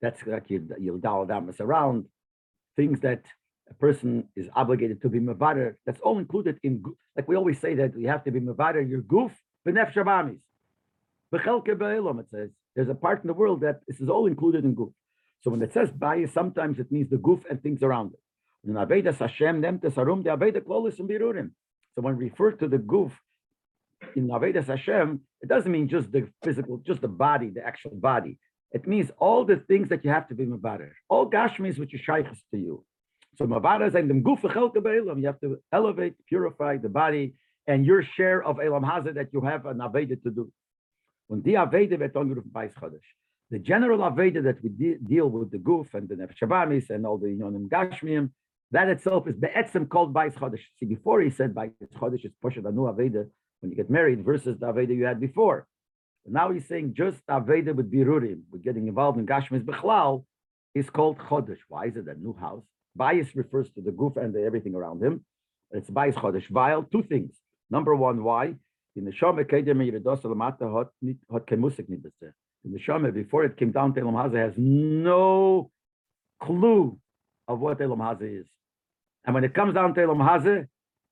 [0.00, 2.06] That's like you, you'll dial damas around,
[2.76, 3.22] things that
[3.68, 5.74] a person is obligated to be mavader.
[5.84, 6.82] That's all included in,
[7.16, 9.32] like we always say that you have to be mavader, your goof,
[9.66, 10.38] benef shabamis.
[11.30, 14.92] It says there's a part in the world that this is all included in goof.
[15.42, 18.20] So when it says bias, sometimes it means the goof and things around it.
[21.98, 23.12] So when we refer to the goof
[24.14, 28.38] in Avedas Hashem, it doesn't mean just the physical, just the body, the actual body.
[28.70, 30.92] It means all the things that you have to be mavader.
[31.08, 32.84] All gashmis which is shaykhs to you.
[33.36, 37.34] So mavader and the goof You have to elevate, purify the body
[37.66, 40.52] and your share of elam hazard that you have an aveda to do.
[41.26, 41.98] When the aveda
[43.50, 47.18] the general aveda that we de deal with the goof and the nefshabamis and all
[47.18, 48.30] the yonim gashmiim,
[48.72, 50.60] that itself is be'etzem called Bais Chodesh.
[50.78, 53.26] See, before he said Bais Chodesh is Poshet Anu Aveda
[53.60, 55.66] when you get married versus the Aveda you had before.
[56.24, 60.24] But now he's saying just Aveda with Birurim, with getting involved in Gashmis Bechlal,
[60.74, 61.58] is called Chodesh.
[61.68, 62.64] Why is it a new house?
[62.94, 65.24] Bias refers to the goof and the everything around him.
[65.70, 66.50] It's Bais Chodesh.
[66.50, 67.32] While two things.
[67.70, 68.54] Number one, why?
[68.96, 69.78] In the Shom Kedem
[70.72, 70.90] Hot
[71.30, 72.32] Hot Kemusik The
[72.68, 75.70] neshama, before it came down to Elam Haza, has no
[76.42, 76.98] clue
[77.46, 78.46] of what Elam Haza is.
[79.28, 80.66] And when it comes down to Elam Haza,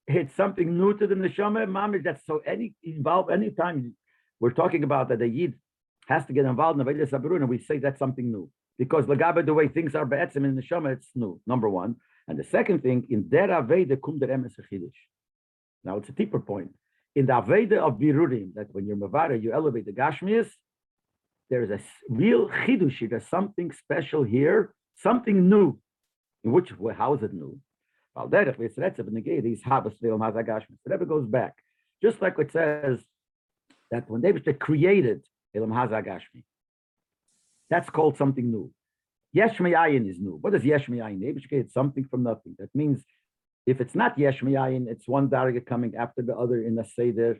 [0.06, 1.66] it's something new to the neshama.
[1.66, 3.94] Mamish, that's so any involved anytime
[4.40, 5.52] we're talking about that the yid
[6.08, 8.48] has to get involved in the Vedas Abrun, and we say that's something new.
[8.78, 11.96] Because Lagabe, the way things are be'etzim in neshama, it's new, number one.
[12.26, 14.54] And the second thing, in der Aveda kum der emes.
[15.84, 16.70] Now it's a deeper point.
[17.14, 20.48] In the Aveda of Birurim, that when you're Mavara, you elevate the Gashmias,
[21.50, 25.78] there's a real Chidush, there's something special here, something new.
[26.44, 27.58] In which way, how is it new?
[28.16, 28.30] It
[30.86, 31.54] never goes back.
[32.02, 33.04] Just like it says
[33.90, 35.24] that when David created
[35.54, 36.44] Elam Hazagashmi,
[37.70, 38.72] that's called something new.
[39.36, 40.38] Yeshmiayin is new.
[40.40, 42.56] What does Yesh David created something from nothing.
[42.58, 43.04] That means
[43.66, 47.38] if it's not Yeshmiayin, it's one darga coming after the other in a Seder,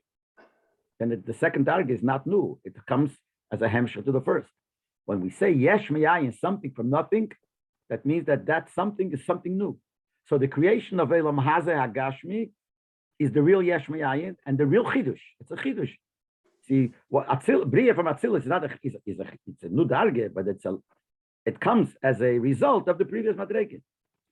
[0.99, 2.59] then the second darga is not new.
[2.65, 3.13] It comes
[3.53, 4.51] as a hemshah to the first.
[5.05, 7.31] When we say Yeshmiayin, something from nothing,
[7.89, 9.79] that means that that something is something new.
[10.27, 12.51] So the creation of Elam Hazeh Hagashmi
[13.19, 15.21] is the real Yesh Me'ayin and the real Chidush.
[15.41, 15.95] It's a Chidush.
[16.67, 19.87] See, what Atzil, Bria from Atzil is not a, is, is a, it's a new
[19.87, 20.77] darge, but it's a,
[21.45, 23.81] it comes as a result of the previous Madrege.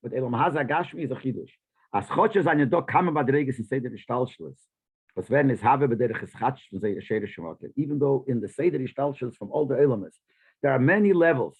[0.02, 1.50] But Elam Hazeh Hagashmi is a Chidush.
[1.94, 4.58] As Chotche seine do kamen Madreges in Seder Stalschluss.
[5.14, 7.70] Was werden es habe bederich es Chatsch von Seder Shemakel.
[7.76, 10.18] Even though in the Seder Stalschluss from all the elements,
[10.60, 11.56] there are many levels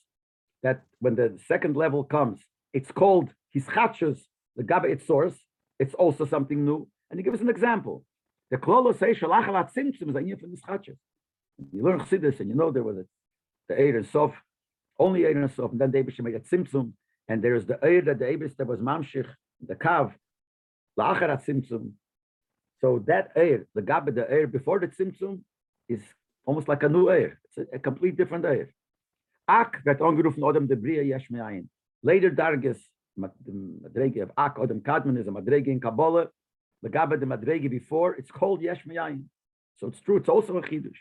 [0.64, 2.40] that when the second level comes,
[2.72, 4.18] it's called his Chatshus,
[4.56, 5.34] the Gabe its source,
[5.78, 6.86] it's also something new.
[7.10, 8.04] And he gives an example.
[8.50, 10.98] The Klolo say Shalach al Tzimtzum is a year from this Chatshus.
[11.72, 13.04] You learn Chassidus and you know there was a,
[13.68, 14.32] the Eir and Sof,
[14.98, 16.92] only Eir and Sof, and then the Eibishter made a Tzimtzum,
[17.28, 19.28] and there is the Eir that the Eibishter was Mamshich,
[19.66, 20.12] the Kav,
[20.98, 21.92] La'achar Tzimtzum.
[22.80, 25.40] So that Eir, the Gabe, the Eir before the Tzimtzum,
[25.88, 26.02] is
[26.44, 27.36] almost like a new Eir.
[27.44, 28.68] It's a, a complete different Eir.
[29.48, 31.68] Ak werd angerufen Odem de Bria Yesh Me'ayin.
[32.02, 32.76] Later the
[33.18, 36.28] Madrege of Ak, Odem Kadmon is a Madrege in Kabbalah.
[36.82, 39.24] The Gabe the Madrege before, it's called Yesh Me'ayin.
[39.76, 40.92] So it's true, it's also a Chidush.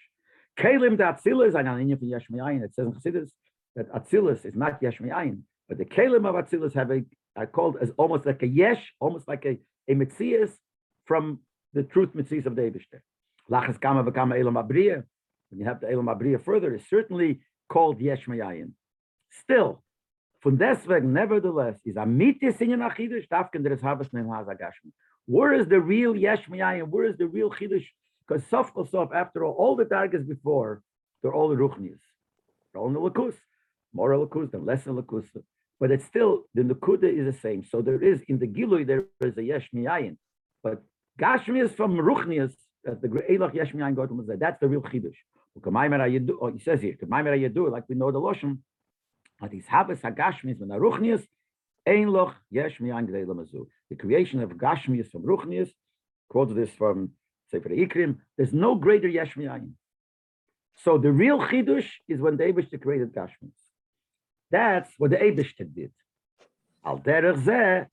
[0.58, 2.26] Kalim the Atzilus, is an Aninya for Yesh.
[2.30, 3.30] It says in Chassidus
[3.76, 7.04] that Atzilus is not Yesh Me'ayin, but the Kalim of Atzilus have a,
[7.36, 10.52] are called as almost like a Yesh, almost like a, a Metzias
[11.06, 11.39] from
[11.73, 12.73] the truth Metzias of the.
[13.52, 15.04] Lachas Kama V'Kama Elam Abriya.
[15.49, 18.71] When you have the Elam Abriya further, it's certainly called Yesh Me'ayin.
[19.41, 19.84] Still,
[20.43, 24.91] von deswegen, nevertheless, is a mitis in your Chidush, Dafken der es habes nem Hazagashmi.
[25.25, 26.89] Where is the real Yesh Me'ayin?
[26.89, 27.88] Where is the real Chidush?
[28.27, 30.82] Because Sof Sof, after all, all the targets before,
[31.21, 31.99] they're all the Ruchnis.
[32.71, 33.36] They're all in the Lakus.
[33.93, 35.25] More Lakus than less Lakus.
[35.79, 37.63] But it's still, the Nakuda is the same.
[37.63, 40.17] So there is, in the Gilui, there is a Yesh Me'ayin.
[40.62, 40.84] But
[41.19, 42.53] Gashmi is from ruchnis,
[42.86, 44.39] as the Elach Yesh Me'ayin Gotum said.
[44.39, 45.15] That's the real Chidush.
[45.56, 48.58] He says here, like we know the Lashon,
[49.41, 49.62] The
[54.00, 55.72] creation of gashmis from ruchnius,
[56.30, 57.12] quotes this from
[57.52, 58.17] Sefer Ikrim.
[58.38, 59.36] There's no greater yesh.
[60.78, 63.54] So the real chidush is when the Eibushter created gashmis.
[64.50, 65.91] That's what the Eibushter did.
[66.86, 67.88] Al derech zeh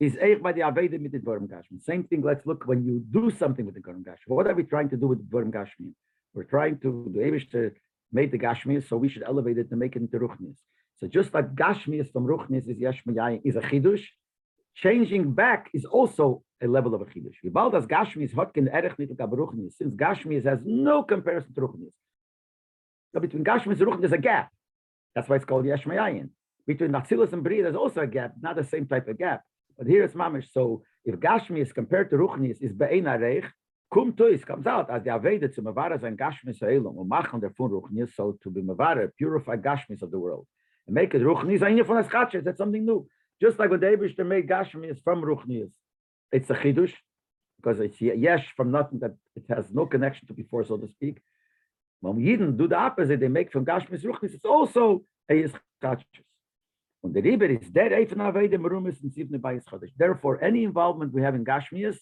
[0.00, 1.82] is eich by the aveda mit dvorim gashmis.
[1.82, 2.22] Same thing.
[2.22, 4.26] Let's look when you do something with the dvorim gashmis.
[4.26, 5.94] What are we trying to do with the dvorim gashmis?
[6.34, 7.72] We're trying to the Eibushter
[8.12, 10.56] made the gashmis, so we should elevate it and make it into ruchnis.
[11.02, 13.02] So just like Gashmias from Ruchnis is Yesh
[13.44, 14.04] is a Chidush,
[14.76, 17.34] changing back is also a level of a Chidush.
[17.44, 21.92] Vibald as Gashmias Hotkin Erech Nitl Gab Ruchnis, since Gashmias has no comparison to Ruchnis.
[23.12, 24.50] So between Gashmias and Ruchnis there's a gap.
[25.16, 26.28] That's why it's called Yesh Me'ayin.
[26.68, 29.42] Between Natsilas and Bria there's also a gap, not the same type of gap.
[29.76, 30.52] But here it's Mamish.
[30.52, 33.50] So if Gashmias compared to Ruchnis is Be'ein Arech,
[33.92, 37.50] Kum Tuis comes out as the Aveda to Mavara and Gashmis Elam, or Machan der
[37.50, 40.46] Fun Ruchnis, so to be Mavara, purify Gashmis of the world
[40.86, 42.44] and make it ruchnis ein von aschatches.
[42.44, 43.06] That's something new.
[43.40, 45.70] Just like when the Eibushter make gashmis from ruchnis,
[46.30, 46.94] it's a chidush
[47.56, 50.88] because it's ye- yesh from nothing that it has no connection to before, so to
[50.88, 51.20] speak.
[52.00, 54.34] When Yidden do the opposite, they make from gashmis ruchnis.
[54.34, 56.04] It's also a ischatches.
[57.04, 57.92] And the river is dead.
[57.92, 59.90] Eifen avede merumis and sivne bayis chodesh.
[59.96, 61.98] Therefore, any involvement we have in gashmias,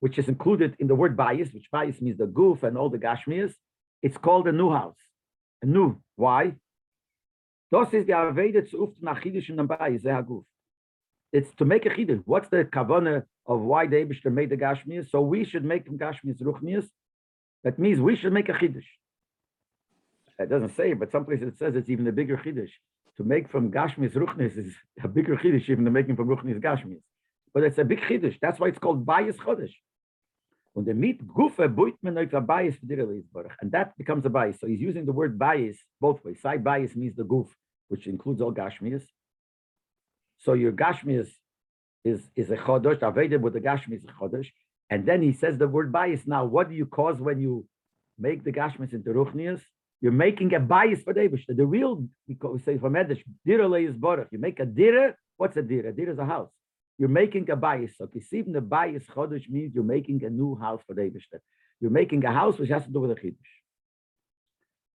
[0.00, 2.98] which is included in the word bias, which bias means the goof and all the
[2.98, 3.54] gashmias,
[4.02, 4.98] it's called a new house.
[5.62, 6.00] A new.
[6.16, 6.56] Why?
[7.70, 10.44] Das ist die Aveda zu uft nach Chidush and Nambai, Zeh HaGuf.
[11.32, 12.22] It's to make a Chidush.
[12.24, 15.10] What's the kavana of why the Eibishter made the Gashmias?
[15.10, 16.88] So we should make them Gashmias Ruchmias.
[17.62, 18.86] That means we should make a Chidush.
[20.38, 22.72] It doesn't say, but someplace it says it's even a bigger Chidush.
[23.18, 27.02] To make from Gashmias Ruchnis is a bigger Chidush even than making from Ruchnis Gashmias.
[27.52, 28.38] But it's a big Chidush.
[28.40, 29.74] That's why it's called Bias Chodesh.
[30.72, 32.76] Und der Miet Gufe buit man a bias.
[33.60, 34.60] And that becomes a bias.
[34.60, 36.40] So he's using the word bias both ways.
[36.40, 37.48] Side bias means the goof,
[37.88, 39.02] which includes all Gashmias.
[40.38, 41.28] So your Gashmias
[42.04, 44.46] is, is a chodosh, Aveda with the Gashmi is a chodosh.
[44.88, 46.26] And then he says the word bias.
[46.26, 47.66] Now, what do you cause when you
[48.18, 49.60] make the Gashmis into Ruchnias?
[50.00, 54.28] You're making a bias for the The real, we say for Medish, Dira Leisbarach.
[54.30, 55.14] You make a Dira.
[55.36, 55.92] What's a Dira?
[55.92, 56.50] Dira is a house.
[57.00, 57.92] You're making a bias.
[57.96, 61.40] So Kisivim the bias chodesh means you're making a new house for the Eibishter.
[61.80, 63.54] You're making a house which has to do with a chiddush.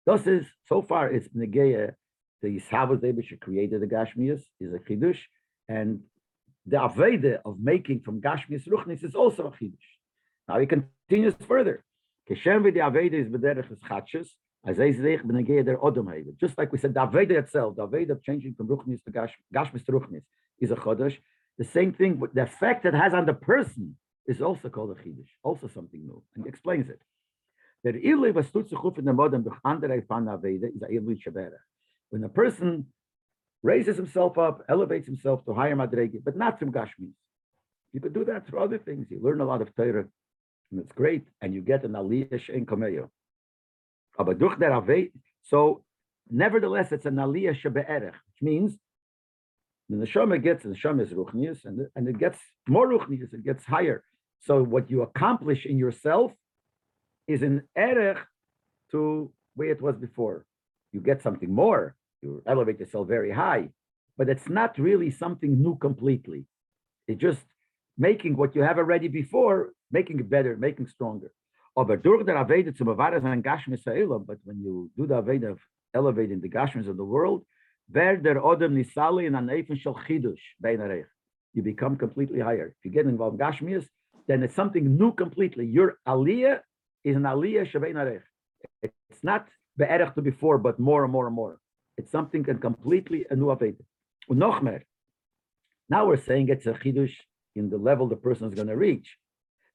[0.05, 1.95] This is so far it's negeya.
[2.43, 5.17] The Yishavas Eibishter created the Gashmias is a chiddush,
[5.67, 6.01] and
[6.67, 9.89] the aveda of making from Gashmias ruchnis is also a chiddush.
[10.47, 11.83] Now he continues further.
[12.29, 14.27] Keshem the aveda is bederech is chachas.
[14.63, 16.37] As I say, der odom.
[16.39, 19.33] Just like we said, the aveda itself, the aveda of changing from ruchnis to gash,
[19.51, 20.21] Gashmis to ruchnis
[20.59, 21.17] is a chodesh.
[21.57, 25.29] The same thing, the effect it has on the person is also called a chiddush,
[25.43, 27.01] also something new, and explains it.
[32.09, 32.87] When a person
[33.61, 37.13] raises himself up, elevates himself to higher Madregi, but not from Gashmis.
[37.93, 39.09] You could do that through other things.
[39.09, 40.07] You learn a lot of Torah,
[40.71, 43.09] and it's great, and you get an Aliyah Shein Kameyo.
[45.43, 45.83] So
[46.29, 48.77] nevertheless, it's an Aliyah Shebe'erech, which means
[49.89, 53.63] the neshama gets the neshama is ruchnius, and and it gets more ruchnius, it gets
[53.65, 54.03] higher.
[54.41, 56.31] So what you accomplish in yourself
[57.27, 58.19] is an erech
[58.91, 60.45] to where it was before.
[60.91, 61.95] You get something more.
[62.21, 63.69] You elevate yourself very high,
[64.17, 66.45] but it's not really something new completely.
[67.07, 67.43] It's just
[67.97, 71.31] making what you have already before, making it better, making stronger.
[71.75, 72.07] But when
[74.65, 75.59] you do the Aveda of
[75.93, 77.45] elevating the Gashmis of the world,
[77.91, 81.05] Nisali an
[81.53, 82.75] You become completely higher.
[82.77, 83.87] If you get involved in Gashmias,
[84.27, 85.65] then it's something new completely.
[85.65, 86.59] Your Aliyah
[87.03, 88.23] is an Aliyah Shebein Areich.
[88.81, 91.59] It's not Be'erech to before, but more and more and more.
[91.97, 93.49] It's something and completely a new
[94.61, 94.83] mehr.
[95.87, 97.13] Now we're saying it's a Chidush
[97.55, 99.15] in the level the person is going to reach.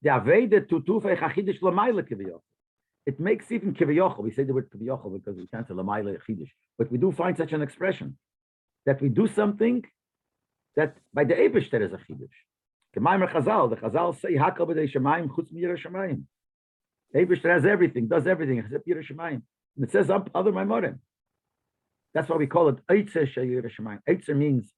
[0.01, 1.59] The Aveda to Tufei Chachidush.
[3.05, 4.19] It makes even Kiviyochel.
[4.19, 6.51] We say the word Kiviyochel because we can't say Chidush.
[6.77, 8.17] But we do find such an expression
[8.85, 9.83] that we do something
[10.75, 12.29] that by the Abish there is a chidush.
[12.95, 16.23] Gemaimer Chazal, the Chazal say Hakal b'dei Shemayim chutz miyira Shemayim.
[17.15, 19.41] Abish has everything, does everything except And
[19.81, 20.99] it says up other Maimorim.
[22.13, 23.99] That's why we call it Eitzer Sheyira Shemayim.
[24.09, 24.71] Eitzer means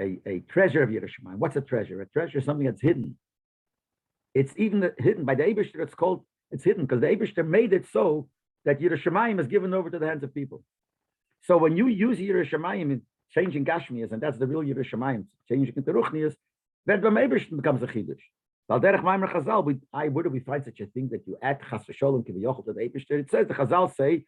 [0.00, 1.38] a, a treasure of Yira Shemayim.
[1.38, 2.00] What's a treasure?
[2.02, 3.16] A treasure is something that's hidden.
[4.34, 5.70] It's even hidden by the Abish.
[5.74, 8.28] It's called it's hidden because the Abish made it so
[8.64, 10.62] that Yira Shemayim is given over to the hands of people.
[11.42, 15.92] So when you use Yerushalayim in changing Gashmias, and that's the real Yerushalayim, changing into
[15.92, 16.34] Ruchnias,
[16.86, 18.20] then the Meibishtin becomes a Chidush.
[18.68, 21.36] Al derech Maimer Chazal, we, I, where do we find such a thing that you
[21.40, 23.20] add Chas v'sholem to the Eibishter?
[23.20, 24.24] It says, the Chazal say,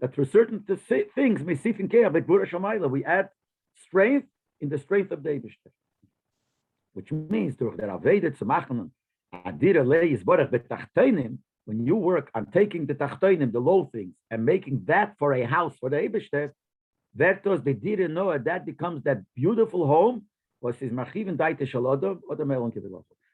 [0.00, 3.28] that through certain th- thi- things, Mesifin Kea, but Bura Shamayla, we add
[3.86, 4.28] strength
[4.60, 5.42] in the strength of the.
[6.94, 8.90] Which means, durch der Aveda zu machen,
[9.34, 14.44] Adira Leis Borach betachtenim, when you work on taking the tachtoinim, the low things, and
[14.44, 16.52] making that for a house for the Eibishter,
[17.16, 20.24] Vertos, didn't know that becomes that beautiful home.
[20.60, 22.72] Was his machiven the melon.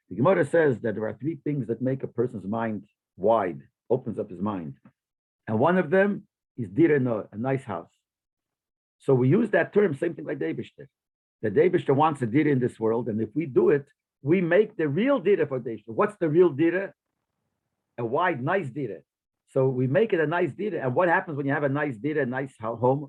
[0.09, 2.83] The Gemara says that there are three things that make a person's mind
[3.17, 4.75] wide, opens up his mind,
[5.47, 6.25] and one of them
[6.57, 7.93] is direno, a nice house.
[8.99, 10.87] So we use that term, same thing like Davidshter.
[11.43, 13.87] The Davidshter wants a dira in this world, and if we do it,
[14.23, 15.95] we make the real dira for Davidshter.
[16.01, 16.93] What's the real dira?
[18.01, 18.99] A wide, nice dira.
[19.53, 21.97] So we make it a nice dira, and what happens when you have a nice
[22.05, 23.09] dira, a nice home?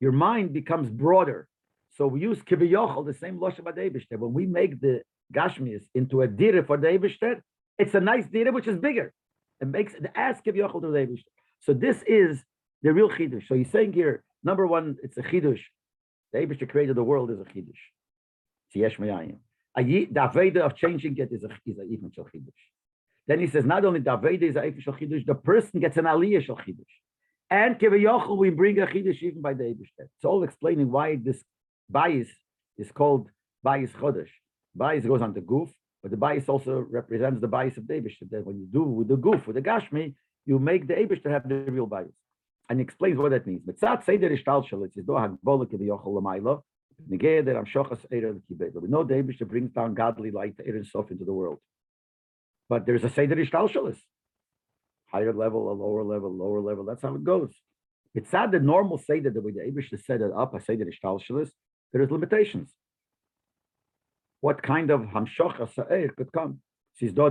[0.00, 1.48] your mind becomes broader.
[1.96, 4.18] So we use kiviyochel, the same loshe by Eibishter.
[4.18, 5.02] When we make the
[5.34, 7.40] gashmias into a dira for the Eibishter,
[7.78, 9.12] it's a nice dira which is bigger.
[9.60, 11.32] It makes it adds kiviyochel to the Eibishter.
[11.60, 12.44] So this is
[12.82, 13.46] the real chidush.
[13.48, 15.62] So he's saying here, number one, it's a chidush.
[16.32, 17.82] The Eibishter created the world is a chidush.
[18.74, 18.80] The
[20.26, 22.62] aveda of changing it is a is a even chidush.
[23.26, 25.96] Then he says not only the aveda is a even shel chidush, the person gets
[25.96, 26.84] an aliyah shel chidush.
[27.50, 30.06] And Kivayochel, we bring a Chiddush even by the Eibishter.
[30.16, 31.44] It's all explaining why this
[31.88, 32.28] bias
[32.76, 33.28] is called
[33.62, 34.30] bias Chodesh.
[34.74, 35.70] Bias goes on the goof,
[36.02, 38.28] but the bias also represents the bias of the Eibishter.
[38.30, 40.14] That when you do with the goof, with the Gashmi,
[40.44, 42.10] you make the Eibishter have the real bias.
[42.68, 43.62] And he explains what that means.
[43.62, 46.62] Mitzat Seder Ishtal Shal, it's do Hagbola Kivayochel Lamaila,
[47.08, 48.82] Negea Der Amshochas L'Kibeda.
[48.82, 51.60] We know the Eibishter brings down godly light, Eir Sof into the world.
[52.68, 53.98] But there's a Seder Ishtal Shalis
[55.16, 56.84] higher level, a lower level, lower level.
[56.84, 57.52] That's how it goes.
[58.14, 60.76] It's sad that normal say that the way the Abish to set it up, say
[60.76, 61.50] that ishtalshalis,
[61.92, 62.72] there is limitations.
[64.40, 66.60] What kind of hamshocha sa'er could come?
[66.98, 67.22] There's a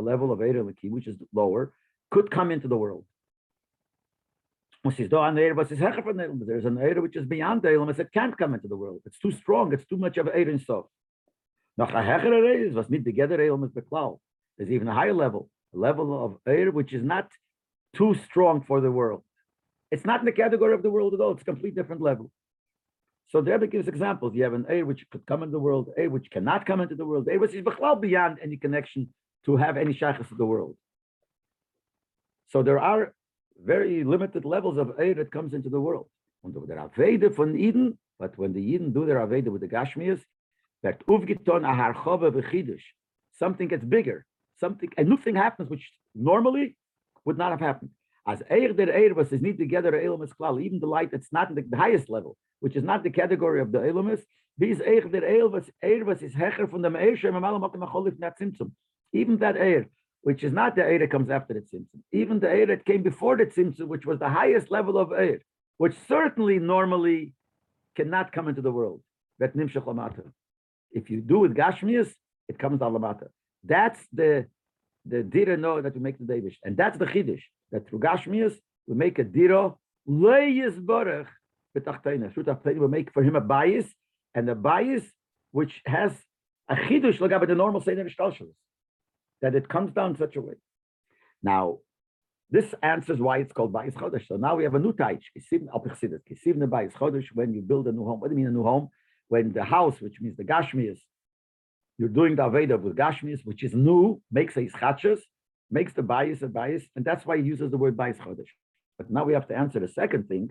[0.00, 1.72] level of Eire Lekiv, which is lower,
[2.10, 3.04] could come into the world.
[4.84, 9.02] There's an Eire which is beyond the Eilem, it can't come into the world.
[9.06, 10.86] It's too strong, it's too much of Eire and stuff.
[11.76, 14.18] Noch a hecher Eire is, was nicht together eh, um Eilem is beklau.
[14.56, 17.30] There's even a higher level, a level of air which is not
[17.94, 19.24] too strong for the world.
[19.90, 21.32] It's not in the category of the world at all.
[21.32, 22.30] It's a complete different level.
[23.28, 24.34] So the Rebbe gives examples.
[24.34, 26.94] You have an air which could come into the world, air which cannot come into
[26.94, 29.08] the world, air which is bechlal beyond any connection
[29.46, 30.76] to have any shaykhs of the world.
[32.48, 33.14] So there are
[33.62, 36.08] very limited levels of air that comes into the world.
[36.44, 40.20] Und der Avede von Eden, but when the Eden do their Avede with the Gashmias,
[40.84, 42.86] that uvgiton a harchove v'chidush,
[43.32, 44.24] something gets bigger,
[44.60, 46.76] something, a new thing happens which normally
[47.24, 47.90] would not have happened.
[48.26, 51.48] As Eir der Eir was is niet together Elomus Klal, even the light that's not
[51.50, 54.22] in the, the highest level, which is not the category of the Elomus,
[54.56, 58.18] these Eir der Eir was Eir was is Hecher from the Eir Shem Amal Acholif
[58.18, 58.70] Nat Tzimtzum.
[59.12, 59.86] Even that Eir,
[60.22, 63.02] which is not the Eir that comes after the Tzimtzum, even the Eir that came
[63.02, 65.40] before the Tzimtzum, which was the highest level of Eir,
[65.78, 67.34] which certainly normally
[67.96, 69.02] cannot come into the world.
[69.38, 70.30] That Nimshach Lamata.
[70.94, 72.10] If you do with Gashmias,
[72.48, 73.28] it comes down Lamata.
[73.62, 74.46] That's the
[75.04, 76.56] the dira know that we make the Davish.
[76.64, 77.42] And that's the Chiddush,
[77.72, 78.54] that through Gashmias,
[78.86, 79.74] we make a dira,
[80.06, 81.28] Leis Baruch,
[81.76, 82.32] B'tachtena.
[82.32, 83.86] Through we make for him a bias,
[84.34, 85.04] and a bias
[85.50, 86.12] which has
[86.70, 88.54] a Chiddush, like about the normal Seder Shtalshalis,
[89.42, 90.54] that it comes down such a way.
[91.42, 91.78] Now,
[92.50, 94.26] this answers why it's called Bayis Chodesh.
[94.26, 97.86] So now we have a new taich, Kisivn al Kisivn Bayis Chodesh, when you build
[97.88, 98.20] a new home.
[98.20, 98.88] What do you mean a new home?
[99.28, 100.98] When the house, which means the Gashmias,
[101.98, 105.20] you're doing the Aveda with Gashmias, which is new, makes a Ischachas,
[105.70, 108.48] makes the bias a bias, and that's why he uses the word bias Chodesh.
[108.98, 110.50] But now we have to answer the second thing.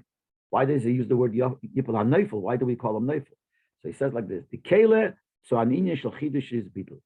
[0.49, 2.33] Why does he use the word Yipul HaNeifel?
[2.33, 3.35] Why do we call him Neifel?
[3.81, 5.13] So he says like this, the Kele,
[5.43, 6.99] so an Inyan Shel Chidush is Bittul.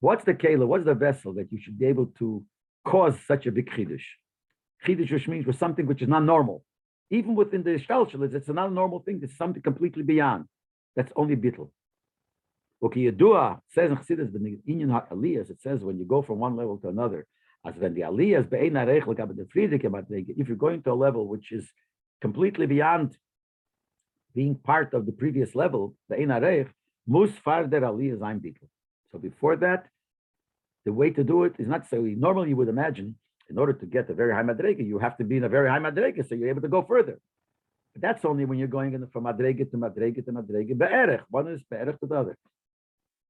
[0.00, 0.64] What's the Kele?
[0.64, 2.44] What's the vessel that you should be able to
[2.84, 4.04] cause such a big Chidush?
[4.86, 6.64] Chidush which means was something which is not normal.
[7.10, 9.20] Even within the Shtalshalis, it's not a normal thing.
[9.22, 10.46] It's something completely beyond.
[10.96, 11.70] That's only Bittul.
[12.82, 16.56] Okay, Yedua says in Chassidus, the Inyan Aliyahs, it says when you go from one
[16.56, 17.26] level to another,
[17.64, 21.66] as when the Aliyahs, if you're going to a level which is
[22.20, 23.16] completely beyond
[24.34, 26.68] being part of the previous level, the Einarech,
[27.06, 28.68] mus farder Aliyahs ein bitl.
[29.12, 29.86] So before that,
[30.84, 31.96] the way to do it is not so.
[32.00, 33.16] Normally, you would imagine,
[33.48, 35.68] in order to get a very high madrega, you have to be in a very
[35.68, 37.18] high madrega, so you're able to go further.
[37.94, 40.76] But that's only when you're going in from madrega to madrega to madrega.
[40.76, 42.36] Be'erech, one is be'erech to the other.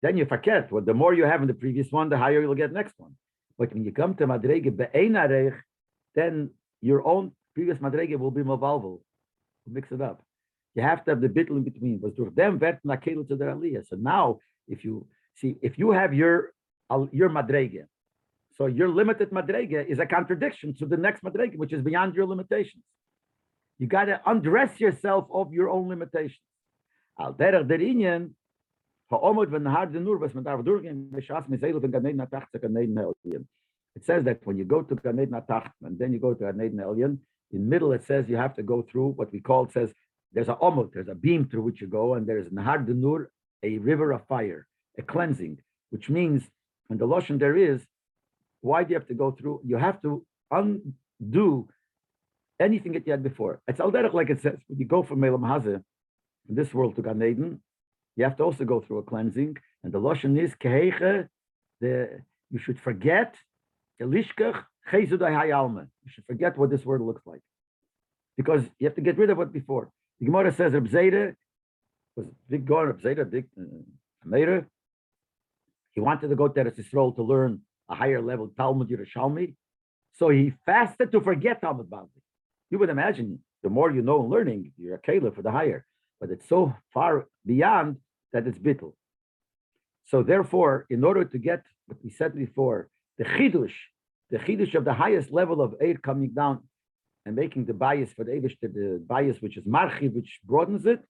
[0.03, 0.73] Then you forget.
[0.73, 3.15] Well, the more you have in the previous one, the higher you'll get next one.
[3.59, 5.57] But when you come to madrege be'einarech,
[6.15, 6.51] then
[6.81, 9.01] your own previous madrege will be mavalval.
[9.67, 10.23] Mix it up.
[10.75, 12.01] You have to have the bittel in between.
[12.01, 13.87] Was durch them vert to the aliyah.
[13.89, 15.07] So now, if you
[15.37, 16.53] see, if you have your
[17.13, 17.85] your madrege,
[18.57, 22.27] so your limited madrege is a contradiction to the next madrege, which is beyond your
[22.27, 22.85] limitations.
[23.79, 26.41] You got to undress yourself of your own limitations.
[27.19, 28.35] Al derech der inyan,
[29.11, 29.21] it
[34.05, 37.19] says that when you go to Ganed Natach and then you go to Ganed Elyon,
[37.53, 39.93] in middle it says you have to go through what we call, says
[40.33, 43.27] there's a omot, there's a beam through which you go, and there's Nahar Denur,
[43.63, 44.67] a river of fire,
[44.99, 45.59] a cleansing,
[45.91, 46.43] which means,
[46.89, 47.85] and the lotion there is,
[48.63, 49.61] why do you have to go through?
[49.65, 51.69] You have to undo
[52.61, 53.61] anything that you had before.
[53.69, 55.83] It's al like it says, when you go from Melam Hazeh,
[56.49, 57.61] in this world to Gan Eden,
[58.17, 59.57] you have to also go through a cleansing.
[59.83, 61.29] And the lotion is kehege,
[61.81, 63.35] the you should forget
[64.01, 65.89] elishkach chezudai hayalma.
[66.05, 67.43] You should forget what this word looks like.
[68.37, 69.91] Because you have to get rid of what before.
[70.21, 71.35] The Gemara says Reb Zeira
[72.17, 74.61] was big going Reb Zeira, big uh,
[75.93, 79.55] He wanted to go to Eretz Yisrael to learn a higher level Talmud Yerushalmi.
[80.19, 82.24] So he fasted to forget Talmud Bavli.
[82.71, 85.87] You would imagine the more you know and learning, you're a caliph for the higher.
[86.21, 87.97] But it's so far beyond
[88.33, 88.95] that it's bittul.
[90.07, 92.89] So therefore, in order to get what we said before,
[93.19, 93.75] the chidush,
[94.31, 96.63] the chidush of the highest level of aid coming down
[97.25, 101.01] and making the bias for the Eivish, the bias which is marchi, which broadens it,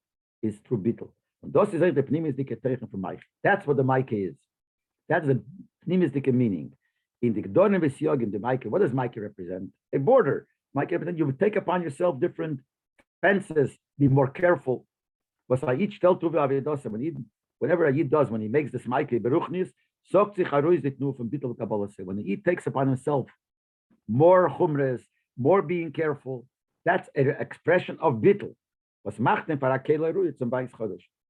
[0.42, 1.11] is through bittul.
[3.42, 4.34] That's what the Mike is.
[5.09, 5.42] That's the
[5.86, 6.72] pnimisdike meaning.
[7.22, 9.70] In the Gdorim V'Siyogim, the Mike, what does Mike represent?
[9.94, 10.46] A border.
[10.75, 12.61] Mike represent you take upon yourself different
[13.22, 14.87] fences, be more careful,
[15.47, 17.16] when he
[17.59, 19.70] whenever he does when he makes this Michael Beruchnis,
[22.05, 23.27] when he takes upon himself
[24.09, 25.03] more chumres,
[25.39, 26.47] more being careful,
[26.85, 28.55] that's an expression of Chodesh.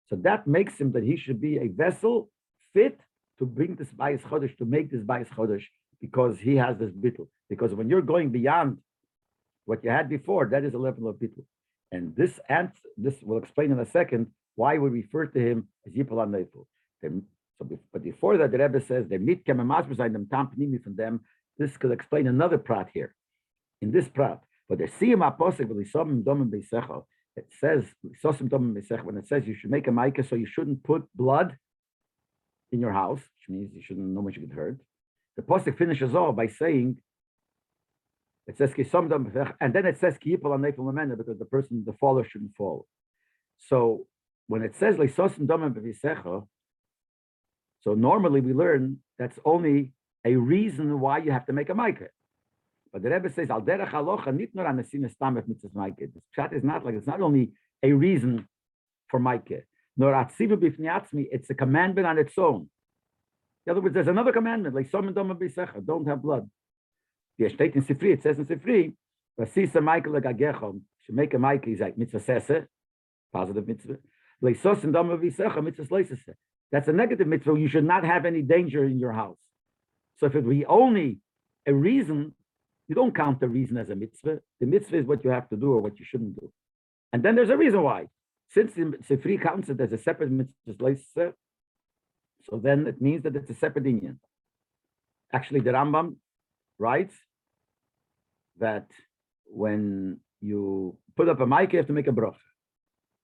[0.09, 2.31] So that makes him that he should be a vessel
[2.73, 3.01] fit
[3.39, 5.65] to bring this bias chodesh, to make this bias chodesh,
[6.01, 7.29] because he has this bittul.
[7.49, 8.79] Because when you're going beyond
[9.65, 11.45] what you had before, that is a level of bittul.
[11.93, 15.93] And this and this will explain in a second why we refer to him as
[15.93, 16.67] Yipol HaNeifel.
[17.03, 17.23] The-
[17.59, 17.63] So,
[17.93, 19.59] but before that, the Rebbe says the mit them
[20.33, 20.47] tam
[20.85, 21.15] from them.
[21.61, 23.15] This could explain another prat here.
[23.81, 27.05] In this prat, but the siyam apostle v'lisamim domim beisecha.
[27.37, 30.47] It says lisosim domim beisecha when it says you should make a micah, so you
[30.55, 31.57] shouldn't put blood
[32.73, 34.79] in your house, which means you shouldn't know much you get hurt.
[35.37, 36.89] The posik finishes off by saying.
[38.47, 42.87] It says and then it says because the person, the faller shouldn't fall.
[43.59, 44.07] So
[44.49, 44.97] when it says
[47.81, 49.93] so normally we learn that's only
[50.25, 52.09] a reason why you have to make a micah.
[52.93, 55.97] But the Rebbe says, Al derech halocha nit nur an asinas tamet mitzvahs.
[55.99, 58.49] This is not like, it's not only a reason
[59.09, 59.63] for micah,
[59.97, 62.69] nor atzivu b'fnei atzmi, it's a commandment on its own.
[63.67, 66.49] In other words, there's another commandment, like some don't have blood.
[67.39, 68.95] The state in Sifri, it says in Sifri,
[69.39, 72.67] Vasisa Michael Agagechom, should make a micah, he's like mitzvah sese,
[73.33, 73.99] positive mitzvah.
[74.43, 76.35] Leisos and doma b'secha, mitzvah sleisese.
[76.73, 77.59] That's a negative mitzvah.
[77.59, 79.39] You should not have any danger in your house.
[80.17, 81.19] So if it be only
[81.67, 82.35] a reason,
[82.89, 84.41] you don't count the reason as a mitzvah.
[84.61, 86.53] The mitzvah is what you have to do or what you shouldn't do.
[87.13, 88.07] And then there's a reason why.
[88.51, 91.35] Since the Sifri counts it as a separate mitzvah,
[92.49, 94.21] so then it means that it's a separate Indian.
[95.33, 96.17] Actually, the Rambam
[96.79, 97.15] writes
[98.59, 98.87] that
[99.47, 102.37] when you put up a mic, you have to make a bracha.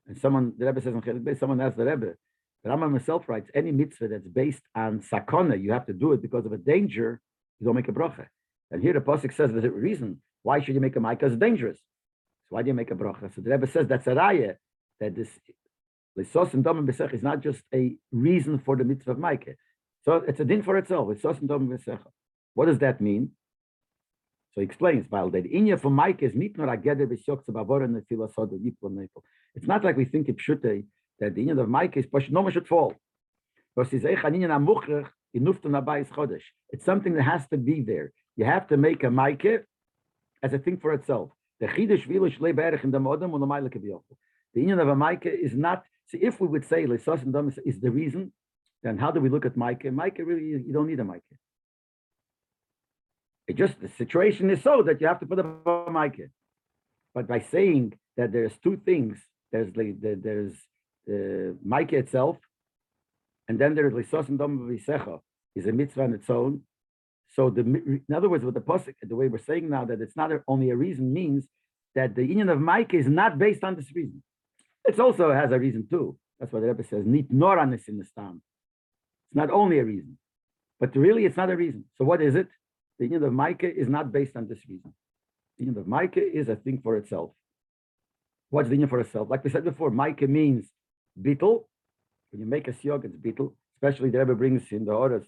[0.07, 2.15] And someone, the Rebbe says, in Chelik someone asked the Rebbe,
[2.63, 6.23] the Rambam himself writes, any mitzvah that's based on sakona, you have to do it
[6.23, 7.21] because of a danger,
[7.59, 8.27] you don't make a bracha.
[8.71, 10.21] And here the Pasuk says there's a reason.
[10.43, 11.19] Why should you make a mic?
[11.19, 11.79] Because it's dangerous.
[11.79, 13.35] So why do you make a bracha?
[13.35, 14.57] So the Rebbe says that's a raya,
[15.01, 15.29] that this
[16.19, 19.55] Lisos and Domim Besech is not just a reason for the mitzvah of Maike.
[20.05, 21.09] So it's a din for itself.
[21.09, 21.99] Lisos and.
[22.55, 23.31] What does that mean?
[24.53, 25.07] So he explains.
[29.55, 30.85] It's not like we think in Pshute
[31.21, 32.95] that the inya of Maike is no one should fall.
[33.77, 34.05] It's
[36.85, 38.13] something that has to be there.
[38.37, 39.63] You have to make a Maike
[40.43, 41.31] as a thing for itself.
[41.61, 44.01] The chidush vilush leberich the modem the.
[44.55, 45.85] The union of a Maike is not.
[46.09, 48.33] See, if we would say Lesos and is the reason,
[48.83, 49.85] then how do we look at Maike?
[49.85, 51.21] Maike really, you don't need a Maike.
[53.51, 56.31] It just the situation is so that you have to put up a Maike.
[57.17, 59.19] But by saying that there's two things,
[59.51, 60.57] there's the, the there's uh,
[61.09, 62.37] the Maike itself,
[63.49, 65.19] and then there's Lesos and Domis Visecha
[65.57, 66.61] is a mitzvah on its own.
[67.35, 70.17] So the in other words, with the posik, the way we're saying now that it's
[70.23, 71.49] not only a reason means
[71.97, 74.23] that the union of Maike is not based on this reason.
[74.85, 76.17] It also has a reason too.
[76.39, 77.05] That's what the Rebbe says.
[77.05, 78.43] Nit nor anis in the stam.
[79.27, 80.19] It's not only a reason,
[80.79, 81.87] but really it's not a reason.
[81.99, 82.47] So what is it?
[83.01, 84.93] The union of Micah is not based on this reason.
[85.57, 87.31] The union of Micah is a thing for itself.
[88.51, 89.29] What's the union for itself?
[89.31, 90.67] Like we said before, Micah means
[91.21, 91.67] beetle.
[92.31, 93.57] When you make a siyog, it's beetle.
[93.77, 95.27] Especially the Rebbe brings in the orders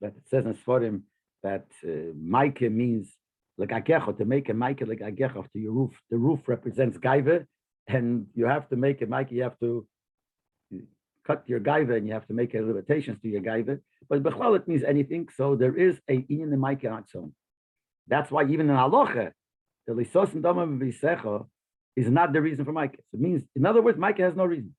[0.00, 1.02] that it says in Sforim
[1.42, 3.12] that uh, Micah means
[3.58, 5.92] like agecho, to make a Micah like agecho to your roof.
[6.10, 7.46] The roof represents gaiva,
[7.86, 9.86] and you have to make a Micah, you have to
[11.26, 13.80] cut your gaiva and you have to make limitations to your gaiva.
[14.08, 15.28] But bechlal it means anything.
[15.36, 17.32] So there is a in the mic on its own.
[18.06, 19.32] That's why even in halacha,
[19.86, 21.46] the lisos and damam
[21.96, 22.98] is not the reason for mic.
[23.12, 24.74] It means, in other words, mic has no reason.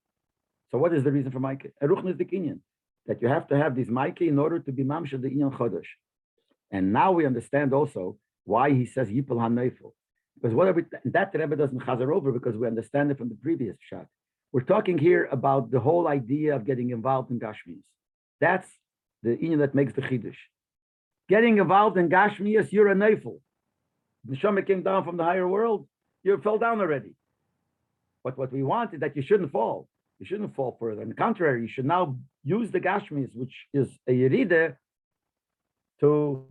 [0.72, 1.72] So what is the reason for mic?
[1.82, 2.60] Eruchn is the kinyan
[3.08, 5.88] that you have to have this mic in order to be mamsha the inyan chodesh.
[6.72, 9.94] And now we understand also why he says yipul hanefel.
[10.36, 14.08] Because whatever that Rebbe doesn't chazer over because we understand it from the previous shot.
[14.56, 17.84] We're talking here about the whole idea of getting involved in Gashmis.
[18.40, 18.70] That's
[19.22, 20.38] the inyan that makes the chiddush.
[21.28, 23.42] Getting involved in Gashmias, you're a neifel.
[24.26, 25.90] Neshama came down from the higher world,
[26.24, 27.16] you fell down already.
[28.24, 29.90] But what we want is that you shouldn't fall.
[30.20, 31.02] You shouldn't fall further.
[31.02, 34.78] On the contrary, you should now use the Gashmis, which is a Yeride,
[36.00, 36.46] to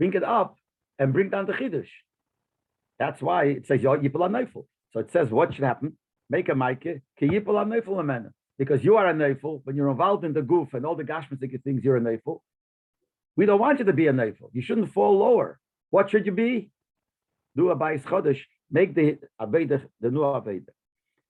[0.00, 0.56] bring it up
[0.98, 1.92] and bring down the chiddush.
[2.98, 4.66] That's why it says Yipul Neifel.
[4.92, 5.96] So it says what should happen?
[6.28, 7.02] Make a Maike.
[8.58, 11.62] Because you are a Neifel, when you're involved in the goof and all the Gashmitic
[11.62, 12.40] things, you're a Neifel.
[13.36, 14.48] We don't want you to be a Neifel.
[14.52, 15.58] You shouldn't fall lower.
[15.90, 16.70] What should you be?
[17.54, 20.68] Do a Bais Chodesh, make the Aveda, the new Aveda.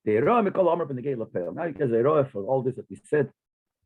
[0.04, 1.52] The Eroa Mikol Omer ben the Gei Lapel.
[1.52, 3.30] Now because the Eroa for all this that we said,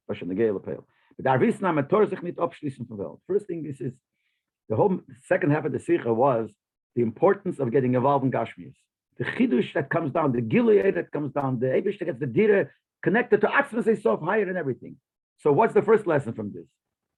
[0.06, 0.86] was in the Gei Lapel.
[1.16, 3.20] But der Wissen am Tor sich nicht abschließen von Welt.
[3.26, 3.94] First thing this is
[4.68, 6.50] the whole second half of the Sikha was
[6.94, 8.76] the importance of getting involved in Gashmias.
[9.20, 12.26] The chidush that comes down, the gilead that comes down, the abish that gets the
[12.26, 12.70] dira
[13.02, 14.96] connected to Atzmas Sof higher and everything.
[15.42, 16.64] So what's the first lesson from this?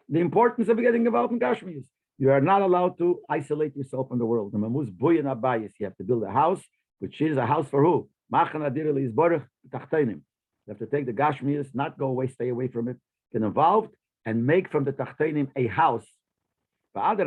[0.09, 1.86] The importance of getting involved in Gashmias.
[2.18, 4.53] You are not allowed to isolate yourself from the world.
[4.53, 4.61] You
[5.88, 6.62] have to build a house,
[6.98, 8.09] which is a house for who?
[8.32, 8.53] You have
[10.78, 12.96] to take the Gashmias, not go away, stay away from it,
[13.32, 13.94] get involved,
[14.26, 16.07] and make from the Tachtainim a house.
[16.94, 17.18] And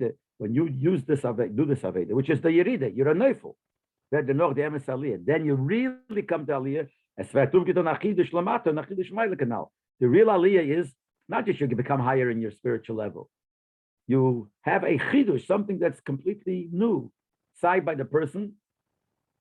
[0.00, 3.14] the when you use this Aveda, do this Aveda, which is the Yerida, you're a
[3.14, 3.56] Neufel.
[4.10, 6.88] Then you really come to Aliyah.
[10.00, 10.94] The real Aliyah is
[11.28, 13.28] not just you become higher in your spiritual level.
[14.06, 17.12] You have a chidush, something that's completely new,
[17.60, 18.54] side by the person,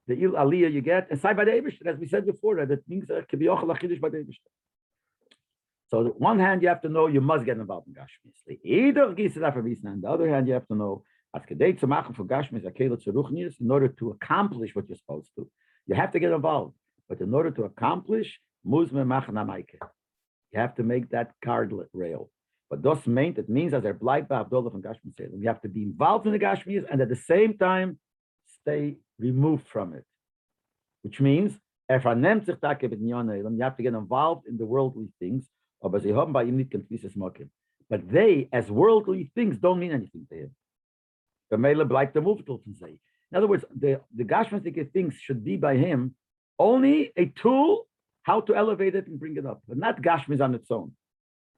[0.08, 2.72] the il aliyah you get, and side by the Eibishter, as we said before, that
[2.72, 4.52] it means a kibiyochel chidush by the Eibishter.
[5.90, 8.60] So on one hand, you have to know you must get involved in Gashmis.
[8.64, 9.92] Either Gisela from Isna.
[9.92, 11.42] On the other hand, you have to know in
[13.72, 15.50] order to accomplish what you're supposed to.
[15.86, 16.76] You have to get involved,
[17.08, 18.40] but in order to accomplish.
[18.66, 18.90] You
[20.56, 22.30] have to make that card rail.
[22.70, 25.14] But das meint, it means as bei Abdullah from Gashmi.
[25.18, 27.98] You have to be involved in the Gashmis and at the same time
[28.62, 30.04] stay removed from it.
[31.04, 31.54] Which means,
[31.90, 32.04] you have
[33.78, 35.48] to get involved in the worldly things,
[35.82, 37.50] aber sie haben bei ihm nicht konflises Mokim.
[37.90, 40.56] But they, as worldly things, don't mean anything to him.
[41.50, 43.00] The Mele bleibt der Muftel von.
[43.32, 46.16] In other words, the, the Gashmistic things should be by him
[46.60, 47.88] only a tool
[48.24, 50.92] how to elevate it and bring it up, but not Gashmis on its own.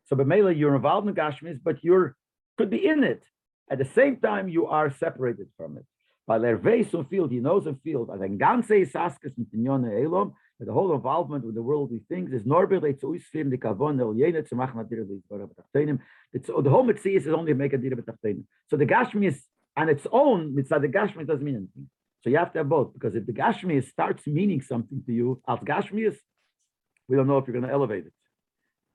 [0.05, 2.15] So Bemela, you're involved in Gashmis, but you're
[2.57, 3.24] could be in it.
[3.72, 5.86] At the same time, you are separated from it.
[6.28, 10.34] By Lerveis und field, he knows and field, as ganze Saskis mit Elom,
[10.66, 14.47] the whole involvement with the worldly things is norbele zu usfim the kavon el yene
[14.47, 15.99] to machen dir the betachtenim.
[16.34, 18.43] It's oh, the whole mitzvah is only make a dir betachtenim.
[18.70, 19.41] So the Gashmi is
[19.78, 21.89] on its own, mitzvah the Gashmi doesn't mean anything.
[22.22, 25.41] So you have to have both, because if the Gashmi starts meaning something to you,
[25.47, 26.20] as Gashmi is,
[27.07, 28.14] we don't know if you're going to elevate it.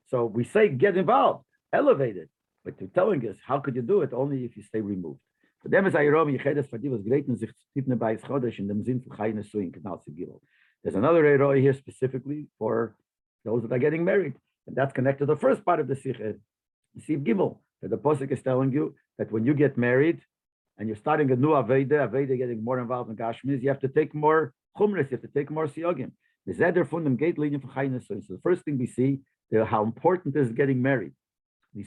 [0.09, 1.43] So we say get involved,
[1.73, 2.29] elevate it.
[2.63, 4.11] But you're telling us, how could you do it?
[4.13, 5.19] Only if you stay removed.
[5.61, 9.99] For them is Ayrom, Yechedes Fadivas Greatness, sich Tifne Beis Chodesh, in dem Sinn von
[9.99, 10.39] Sigilo.
[10.85, 12.95] There's another Eroi here specifically for
[13.43, 14.35] those that are getting married.
[14.67, 18.31] And that's connected to the first part of the Sikh, Siv Gimel, that the Posik
[18.31, 20.21] is telling you that when you get married
[20.77, 23.87] and you're starting a new Aveda, Aveda getting more involved in Gashmiz, you have to
[23.87, 26.11] take more Chumres, you have to take more Siyogim.
[26.47, 29.21] So the first thing we see,
[29.51, 31.13] how important is getting married.
[31.73, 31.85] When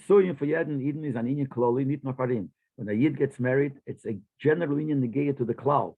[2.88, 5.94] a Yid gets married, it's a general Inyan Negea to the cloud,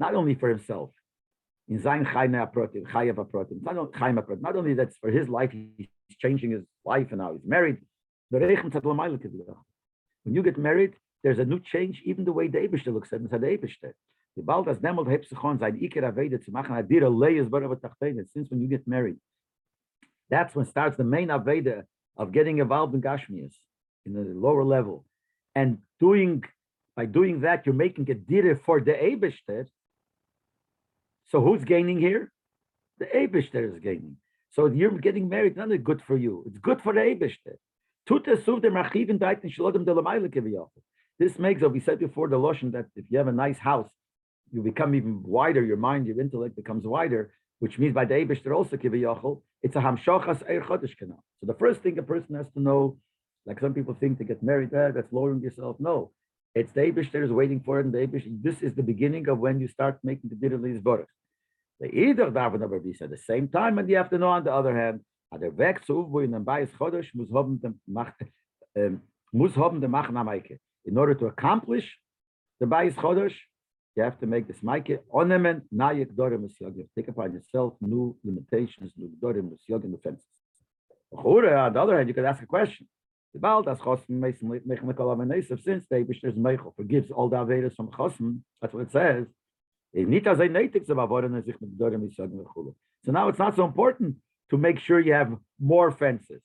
[0.00, 0.90] not only for himself.
[1.70, 3.62] In Zayin Chayne Aprotim, Chayav Aprotim,
[4.42, 7.78] not only that's for his life, he's changing his life and now he's married.
[8.28, 8.42] When
[10.26, 13.30] you get married, there's a new change, even the way the Eibishter looks at it,
[13.30, 13.92] the Eibishter.
[14.36, 17.48] The bald as nemel hebt sich on sein iker aveda zu machen a dir leyes
[17.48, 19.16] bar tachtein since when you get married
[20.30, 21.84] that's when starts the main aveda
[22.16, 23.54] of getting involved in gashmias
[24.06, 25.04] in the lower level.
[25.54, 26.44] And doing
[26.96, 29.66] by doing that you're making a dire for the Eibishter
[31.30, 32.32] so who's gaining here
[32.98, 34.16] the Eibishter is gaining
[34.50, 37.00] so you're getting married not only good for you it's good for the
[40.36, 40.68] keviyach
[41.20, 43.90] this makes, as we said before, the lotion that if you have a nice house,
[44.50, 48.56] you become even wider, your mind, your intellect becomes wider, which means by the Eibishter
[48.56, 51.20] also kiviyachol, it's a hamshachas eir chodesh kanal.
[51.38, 52.96] So the first thing a person has to know,
[53.44, 55.76] like some people think to get married, eh, that's lowering yourself.
[55.78, 56.10] No,
[56.54, 59.38] it's the Eibishter is waiting for it, and the Eibishter, this is the beginning of
[59.38, 61.10] when you start making the Diddley's Boris.
[61.80, 64.76] The either daven over aber at the same time, have to know on the other
[64.76, 65.00] hand,
[65.38, 67.80] der Weg in einem Beis Chodesh muss haben dem.
[70.84, 71.98] In order to accomplish
[72.58, 73.34] the Beis Chodesh,
[73.96, 76.88] you have to make this Maike onemen nayek dorim yogim.
[76.94, 79.50] Take upon yourself new limitations, new dorim
[79.90, 80.26] defenses.
[81.12, 82.86] On the other hand, you could ask a question.
[83.32, 83.40] The
[85.64, 88.40] since the Eibishter's Meichel forgives all the Avedas from Chosim.
[88.60, 89.26] That's what it says.
[89.92, 92.74] Nicht as ein Neitig zu bewahren sich mit dorim yogim v'chulu.
[93.04, 94.16] So now it's not so important
[94.50, 96.42] to make sure you have more fences.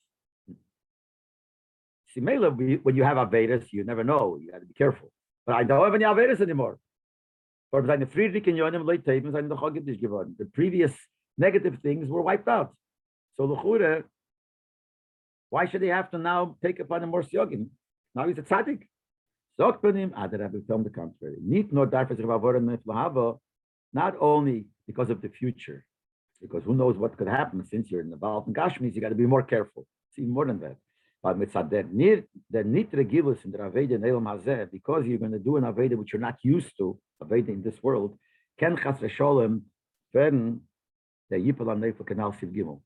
[2.07, 4.37] See, when you have Avedas, you never know.
[4.37, 5.11] You have to be careful.
[5.45, 6.79] But I don't have any Avedas anymore.
[7.71, 7.89] The
[10.53, 10.93] previous
[11.37, 12.73] negative things were wiped out.
[13.35, 14.05] So Luchure,
[15.49, 17.23] why should he have to now take upon a more?
[18.15, 18.87] Now he's a tzaddik.
[19.57, 21.37] Sagt man ihm, ah, der Rebbe filmed the contrary.
[21.41, 23.39] Nicht nur darf er
[23.93, 25.85] not only because of the future,
[26.41, 29.25] because who knows what could happen since you're involved in Gashmis, you got to be
[29.25, 29.87] more careful.
[30.09, 30.75] It's even more than that.
[31.23, 31.71] But because
[35.07, 38.15] you're going to do an Aveda which you're not used to, Aveda in this world,
[38.59, 39.61] ken chas v'sholem
[40.13, 40.67] werden
[41.31, 42.79] der Yipel am Kanal Siv Gimel.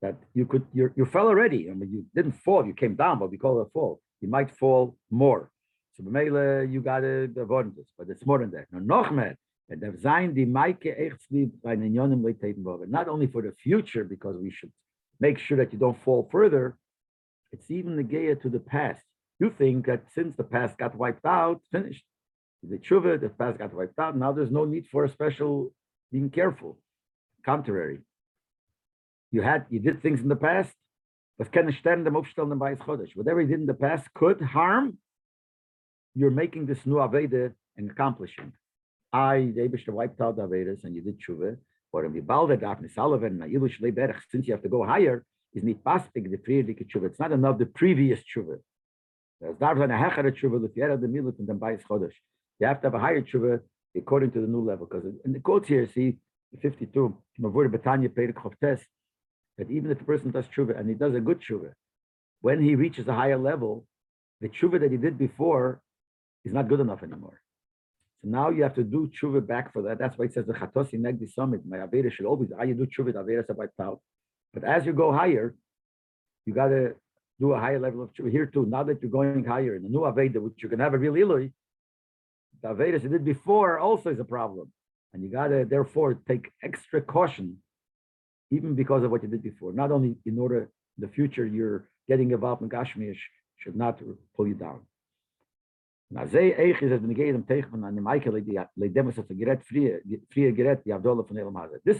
[0.00, 1.70] that you could, you, you fell already.
[1.70, 4.00] I mean, you didn't fall, you came down, but we call it a fall.
[4.20, 5.50] You might fall more.
[5.94, 8.66] So b'meile, you got to avoid this, but it's more than that.
[8.72, 9.36] Now, noch mehr,
[9.70, 9.82] and
[12.64, 12.88] Bogen.
[12.88, 14.72] Not only for the future, because we should
[15.20, 16.76] make sure that you don't fall further,
[17.52, 19.02] it's even the gear to the past.
[19.38, 22.04] You think that since the past got wiped out, finished.
[22.62, 24.16] The tshuva, the past got wiped out.
[24.16, 25.72] Now there's no need for a special
[26.12, 26.78] being careful.
[27.44, 28.00] Contrary.
[29.32, 30.74] You had, you did things in the past,
[31.40, 33.16] but chodesh.
[33.16, 34.98] Whatever he did in the past could harm.
[36.14, 38.52] You're making this new aveda and accomplishing.
[39.12, 41.56] I, the Abishter wiped out the avedas and you did tshuva.
[41.92, 45.24] Or in Vibalda, Daphne Sullivan, na Ilush Leberach, since you have to go higher,
[45.54, 47.06] is not paspik the frierike tshuva.
[47.06, 48.58] It's not enough the previous tshuva.
[49.40, 50.60] There's darvan tshuva,
[51.00, 52.12] the milut and then by chodesh.
[52.58, 53.60] You have to have a higher tshuva
[53.96, 54.86] according to the new level.
[54.86, 56.18] Because in the quotes here, see,
[56.60, 58.82] 52, Mavur Betanya Perek Chavtes,
[59.60, 61.72] that even if the person does tshuva and he does a good tshuva,
[62.40, 63.84] when he reaches a higher level,
[64.40, 65.82] the tshuva that he did before
[66.46, 67.42] is not good enough anymore.
[68.22, 69.98] So now you have to do tshuva back for that.
[69.98, 71.60] That's why it says the chatosi negdi summit.
[71.66, 73.44] My avera should always how you do tshuva avera
[73.82, 74.00] out.
[74.54, 75.54] But as you go higher,
[76.46, 76.94] you got to
[77.38, 78.64] do a higher level of tshuva here too.
[78.64, 81.12] Now that you're going higher in the new aveda, which you can have a real
[81.12, 81.52] ilui,
[82.62, 84.72] the avedas you did before also is a problem,
[85.12, 87.58] and you got to therefore take extra caution,
[88.50, 89.72] even because of what you did before.
[89.72, 93.18] Not only in order in the future you're getting involved in gashmish
[93.58, 94.00] should not
[94.36, 94.80] pull you down.
[96.12, 96.32] This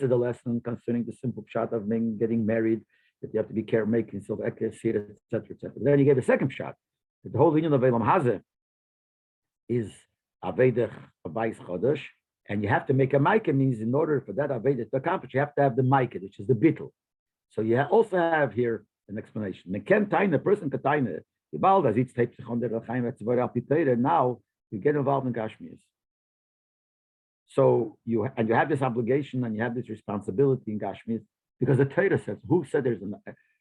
[0.03, 2.81] is the lesson concerning the simple shot of being getting married,
[3.23, 5.15] that you have to be careful making ekes, etc.
[5.33, 5.71] etc.
[5.77, 6.75] Then he gave a second shot,
[7.23, 8.43] that the whole union of Elam Hazet
[9.69, 9.93] is
[10.45, 10.93] Avedech
[11.25, 12.01] Abayis Chodesh,
[12.51, 15.33] and you have to make a Micah means in order for that Avedech to accomplish,
[15.33, 16.93] you have to have the Micah, which is the beetle.
[17.51, 19.71] So you also have here an explanation.
[19.73, 21.21] The person can Taina,
[21.53, 24.41] the Baal does each tape on the Chaim Etzvar now
[24.73, 25.79] you get involved in Gashmias.
[27.47, 31.23] So you and you have this obligation and you have this responsibility in Gashmias
[31.61, 33.15] because the Torah says, who said there's an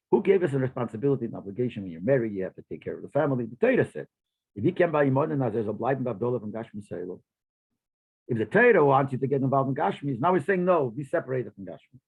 [0.09, 2.95] who gave us a responsibility and obligation when you're married, you have to take care
[2.95, 3.45] of the family.
[3.45, 4.07] The Torah said,
[4.55, 7.21] if you can buy Imon as there's a blind Abdullah from Gashmi Selo.
[8.29, 11.03] If the Torah wants you to get involved in Gashmi, now he's saying no, be
[11.03, 11.99] separated from Gashmi.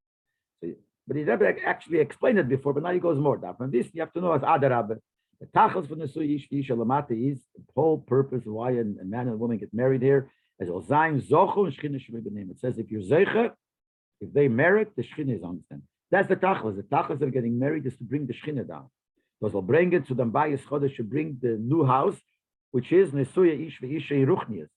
[0.62, 0.72] So,
[1.08, 3.56] but he never actually explained it before, but now he goes more down.
[3.56, 4.98] From this, you have to know as Adarabah.
[5.40, 9.32] The tachas for the Suyish Shalamata is the whole purpose why a, a man and
[9.32, 10.30] a woman get married here.
[10.60, 13.52] As Ozaim Zochu and Shchina It says if you're Zeicha,
[14.20, 15.82] if they merit, the Shchina is on them.
[16.12, 16.76] That's the tachas.
[16.76, 18.90] The tachas of getting married is to bring the Shchina down.
[19.40, 22.18] Because they'll bring it to the Bayis Chodesh to bring the new house,
[22.70, 24.70] which is Nesuya Ish Isha Ruchnias.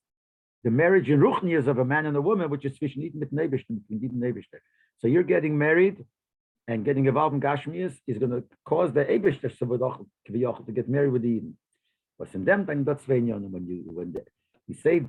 [0.65, 3.31] The marriage in Ruchnias of a man and a woman, which is zwischen Eden mit
[3.31, 4.59] Nebishter, between.
[4.97, 6.03] So you're getting married
[6.67, 11.23] and getting involved in Gashmias is going to cause the Ebishter to get married with
[11.23, 11.55] Eden.
[12.17, 14.15] But in them, that's when you when
[14.67, 15.05] you say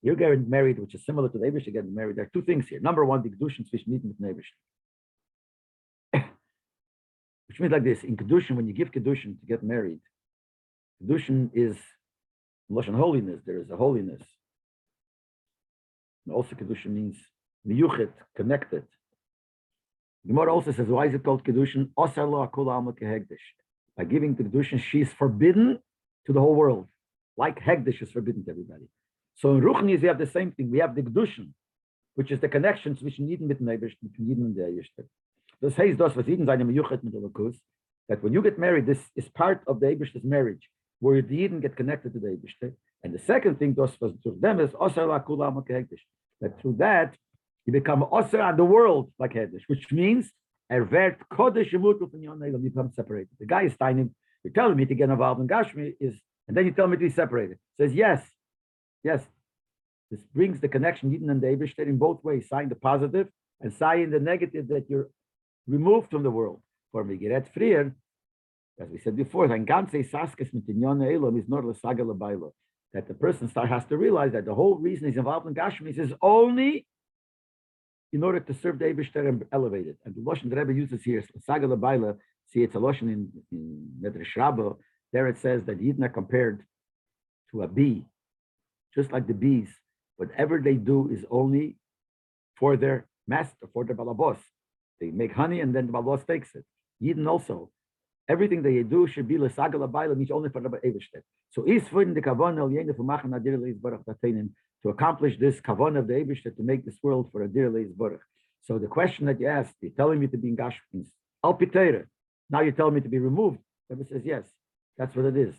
[0.00, 2.16] you're getting married, which is similar to the Ebishter getting married.
[2.16, 2.80] There are two things here.
[2.80, 4.58] Number one, the Kedushin zwischen Eden and Nebishter.
[7.48, 10.00] Which means like this, in Kedushin, when you give Kedushin to get married,
[11.02, 11.76] Kedushin is
[12.70, 13.42] Lashon holiness.
[13.44, 14.22] There is a holiness.
[16.30, 17.16] Also Kedushin means
[17.66, 18.84] miyuchet, connected.
[20.26, 21.88] Gemara also says, why is it called Kedushin?
[23.96, 25.80] By giving the Kedushin, she is forbidden
[26.26, 26.88] to the whole world.
[27.36, 28.88] Like Hegdish is forbidden to everybody.
[29.34, 30.70] So in Ruchnis, we have the same thing.
[30.70, 31.48] We have the Kedushin,
[32.14, 35.06] which is the connection between Yidden mit Neibish, between Yidden and the Eibishter.
[35.60, 37.56] Das heißt, das, was Yidden seine miyuchet mit Elokus,
[38.08, 40.68] that when you get married, this is part of the Eibishter's marriage
[41.00, 42.72] where the Yidden get connected to the Eibishter.
[43.04, 46.00] And the second thing, to them is Osar Lakula Hekdesh.
[46.40, 47.16] That through that,
[47.66, 50.30] you become Osar on the world like Hekdesh, which means
[50.70, 53.28] Ervert Kodesh you become separated.
[53.38, 56.14] The guy is telling you're telling me to get involved in Gashmi is,
[56.48, 57.58] and then you tell me to be separated.
[57.78, 58.24] Says yes,
[59.04, 59.22] yes.
[60.10, 63.28] This brings the connection Yidden and the Eibishter in both ways, sign the positive
[63.60, 65.08] and sign the negative that you're
[65.66, 66.60] removed from the world.
[66.90, 67.94] For me, get freer,
[68.80, 69.46] as we said before,
[72.94, 75.98] that the person start, has to realize that the whole reason he's involved in Gashmis
[75.98, 76.86] is only
[78.12, 79.96] in order to serve the Eibishter and elevate it.
[80.04, 82.18] And the Lashon the Rebbe uses here, Saga Labaila,
[82.48, 84.74] see it's a Lashon in, in Medrash Rabbah,
[85.12, 86.64] there it says that Yidna compared
[87.50, 88.04] to a bee,
[88.94, 89.68] just like the bees,
[90.16, 91.76] whatever they do is only
[92.56, 94.38] for their master, for their balabos.
[95.00, 96.64] They make honey and then the balabos takes it.
[97.02, 97.70] Yidden also,
[98.28, 101.22] everything that you do should be l'sagal abayla, means only for the Eibishter.
[101.50, 104.50] So is for the kavan el for machan adir leis baruch tatenim
[104.82, 107.92] to accomplish this kavan of the Eibishter to make this world for a adir leis
[107.92, 108.22] baruch.
[108.62, 111.08] So the question that you asked, you're telling me to be in Gashmis,
[111.44, 112.04] Al pitera.
[112.48, 113.58] Now you're telling me to be removed.
[113.88, 114.44] Rebbe says, yes,
[114.96, 115.54] that's what it is.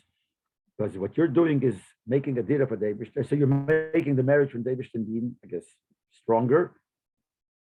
[0.77, 1.75] Because what you're doing is
[2.07, 3.11] making a dira for David.
[3.27, 5.65] So you're making the marriage from David and Dean, I guess,
[6.11, 6.73] stronger.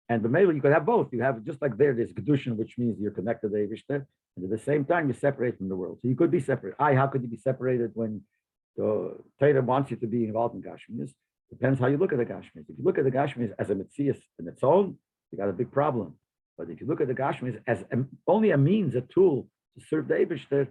[0.10, 1.08] And the male, you could have both.
[1.12, 4.06] You have just like there, there's Kedushin, which means you're connected to David.
[4.36, 6.00] And at the same time, you're separate from the world.
[6.02, 6.76] So you could be separate.
[6.80, 8.22] I, how could you be separated when
[8.78, 11.12] the Torah wants you to be involved in Gashmias?
[11.50, 12.70] Depends how you look at the Gashmias.
[12.70, 14.98] If you look at the Gashmias as a Metzias in its own,
[15.32, 16.16] you got a big problem.
[16.58, 19.86] But if you look at the Gashmias as a, only a means, a tool to
[19.86, 20.68] serve the Eibishter,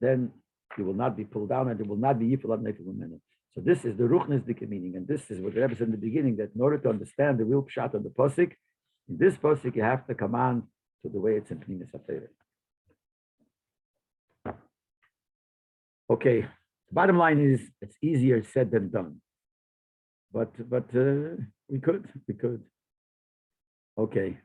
[0.00, 0.32] then
[0.78, 3.20] you will not be pulled down and there will not be Yifel Nefil minute.
[3.54, 5.92] So this is the Ruchnis Dika meaning, and this is what the Rebbe said in
[5.92, 8.52] the beginning, that in order to understand the real pshat of the Posik,
[9.08, 10.62] in this Posik you have to command
[11.02, 11.90] to the way it's in Pnimis
[16.12, 19.22] Okay, the bottom line is, it's easier said than done.
[20.30, 21.40] But, but uh,
[21.70, 22.60] we could, we could.
[23.96, 24.36] Okay.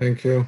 [0.00, 0.46] Thank you.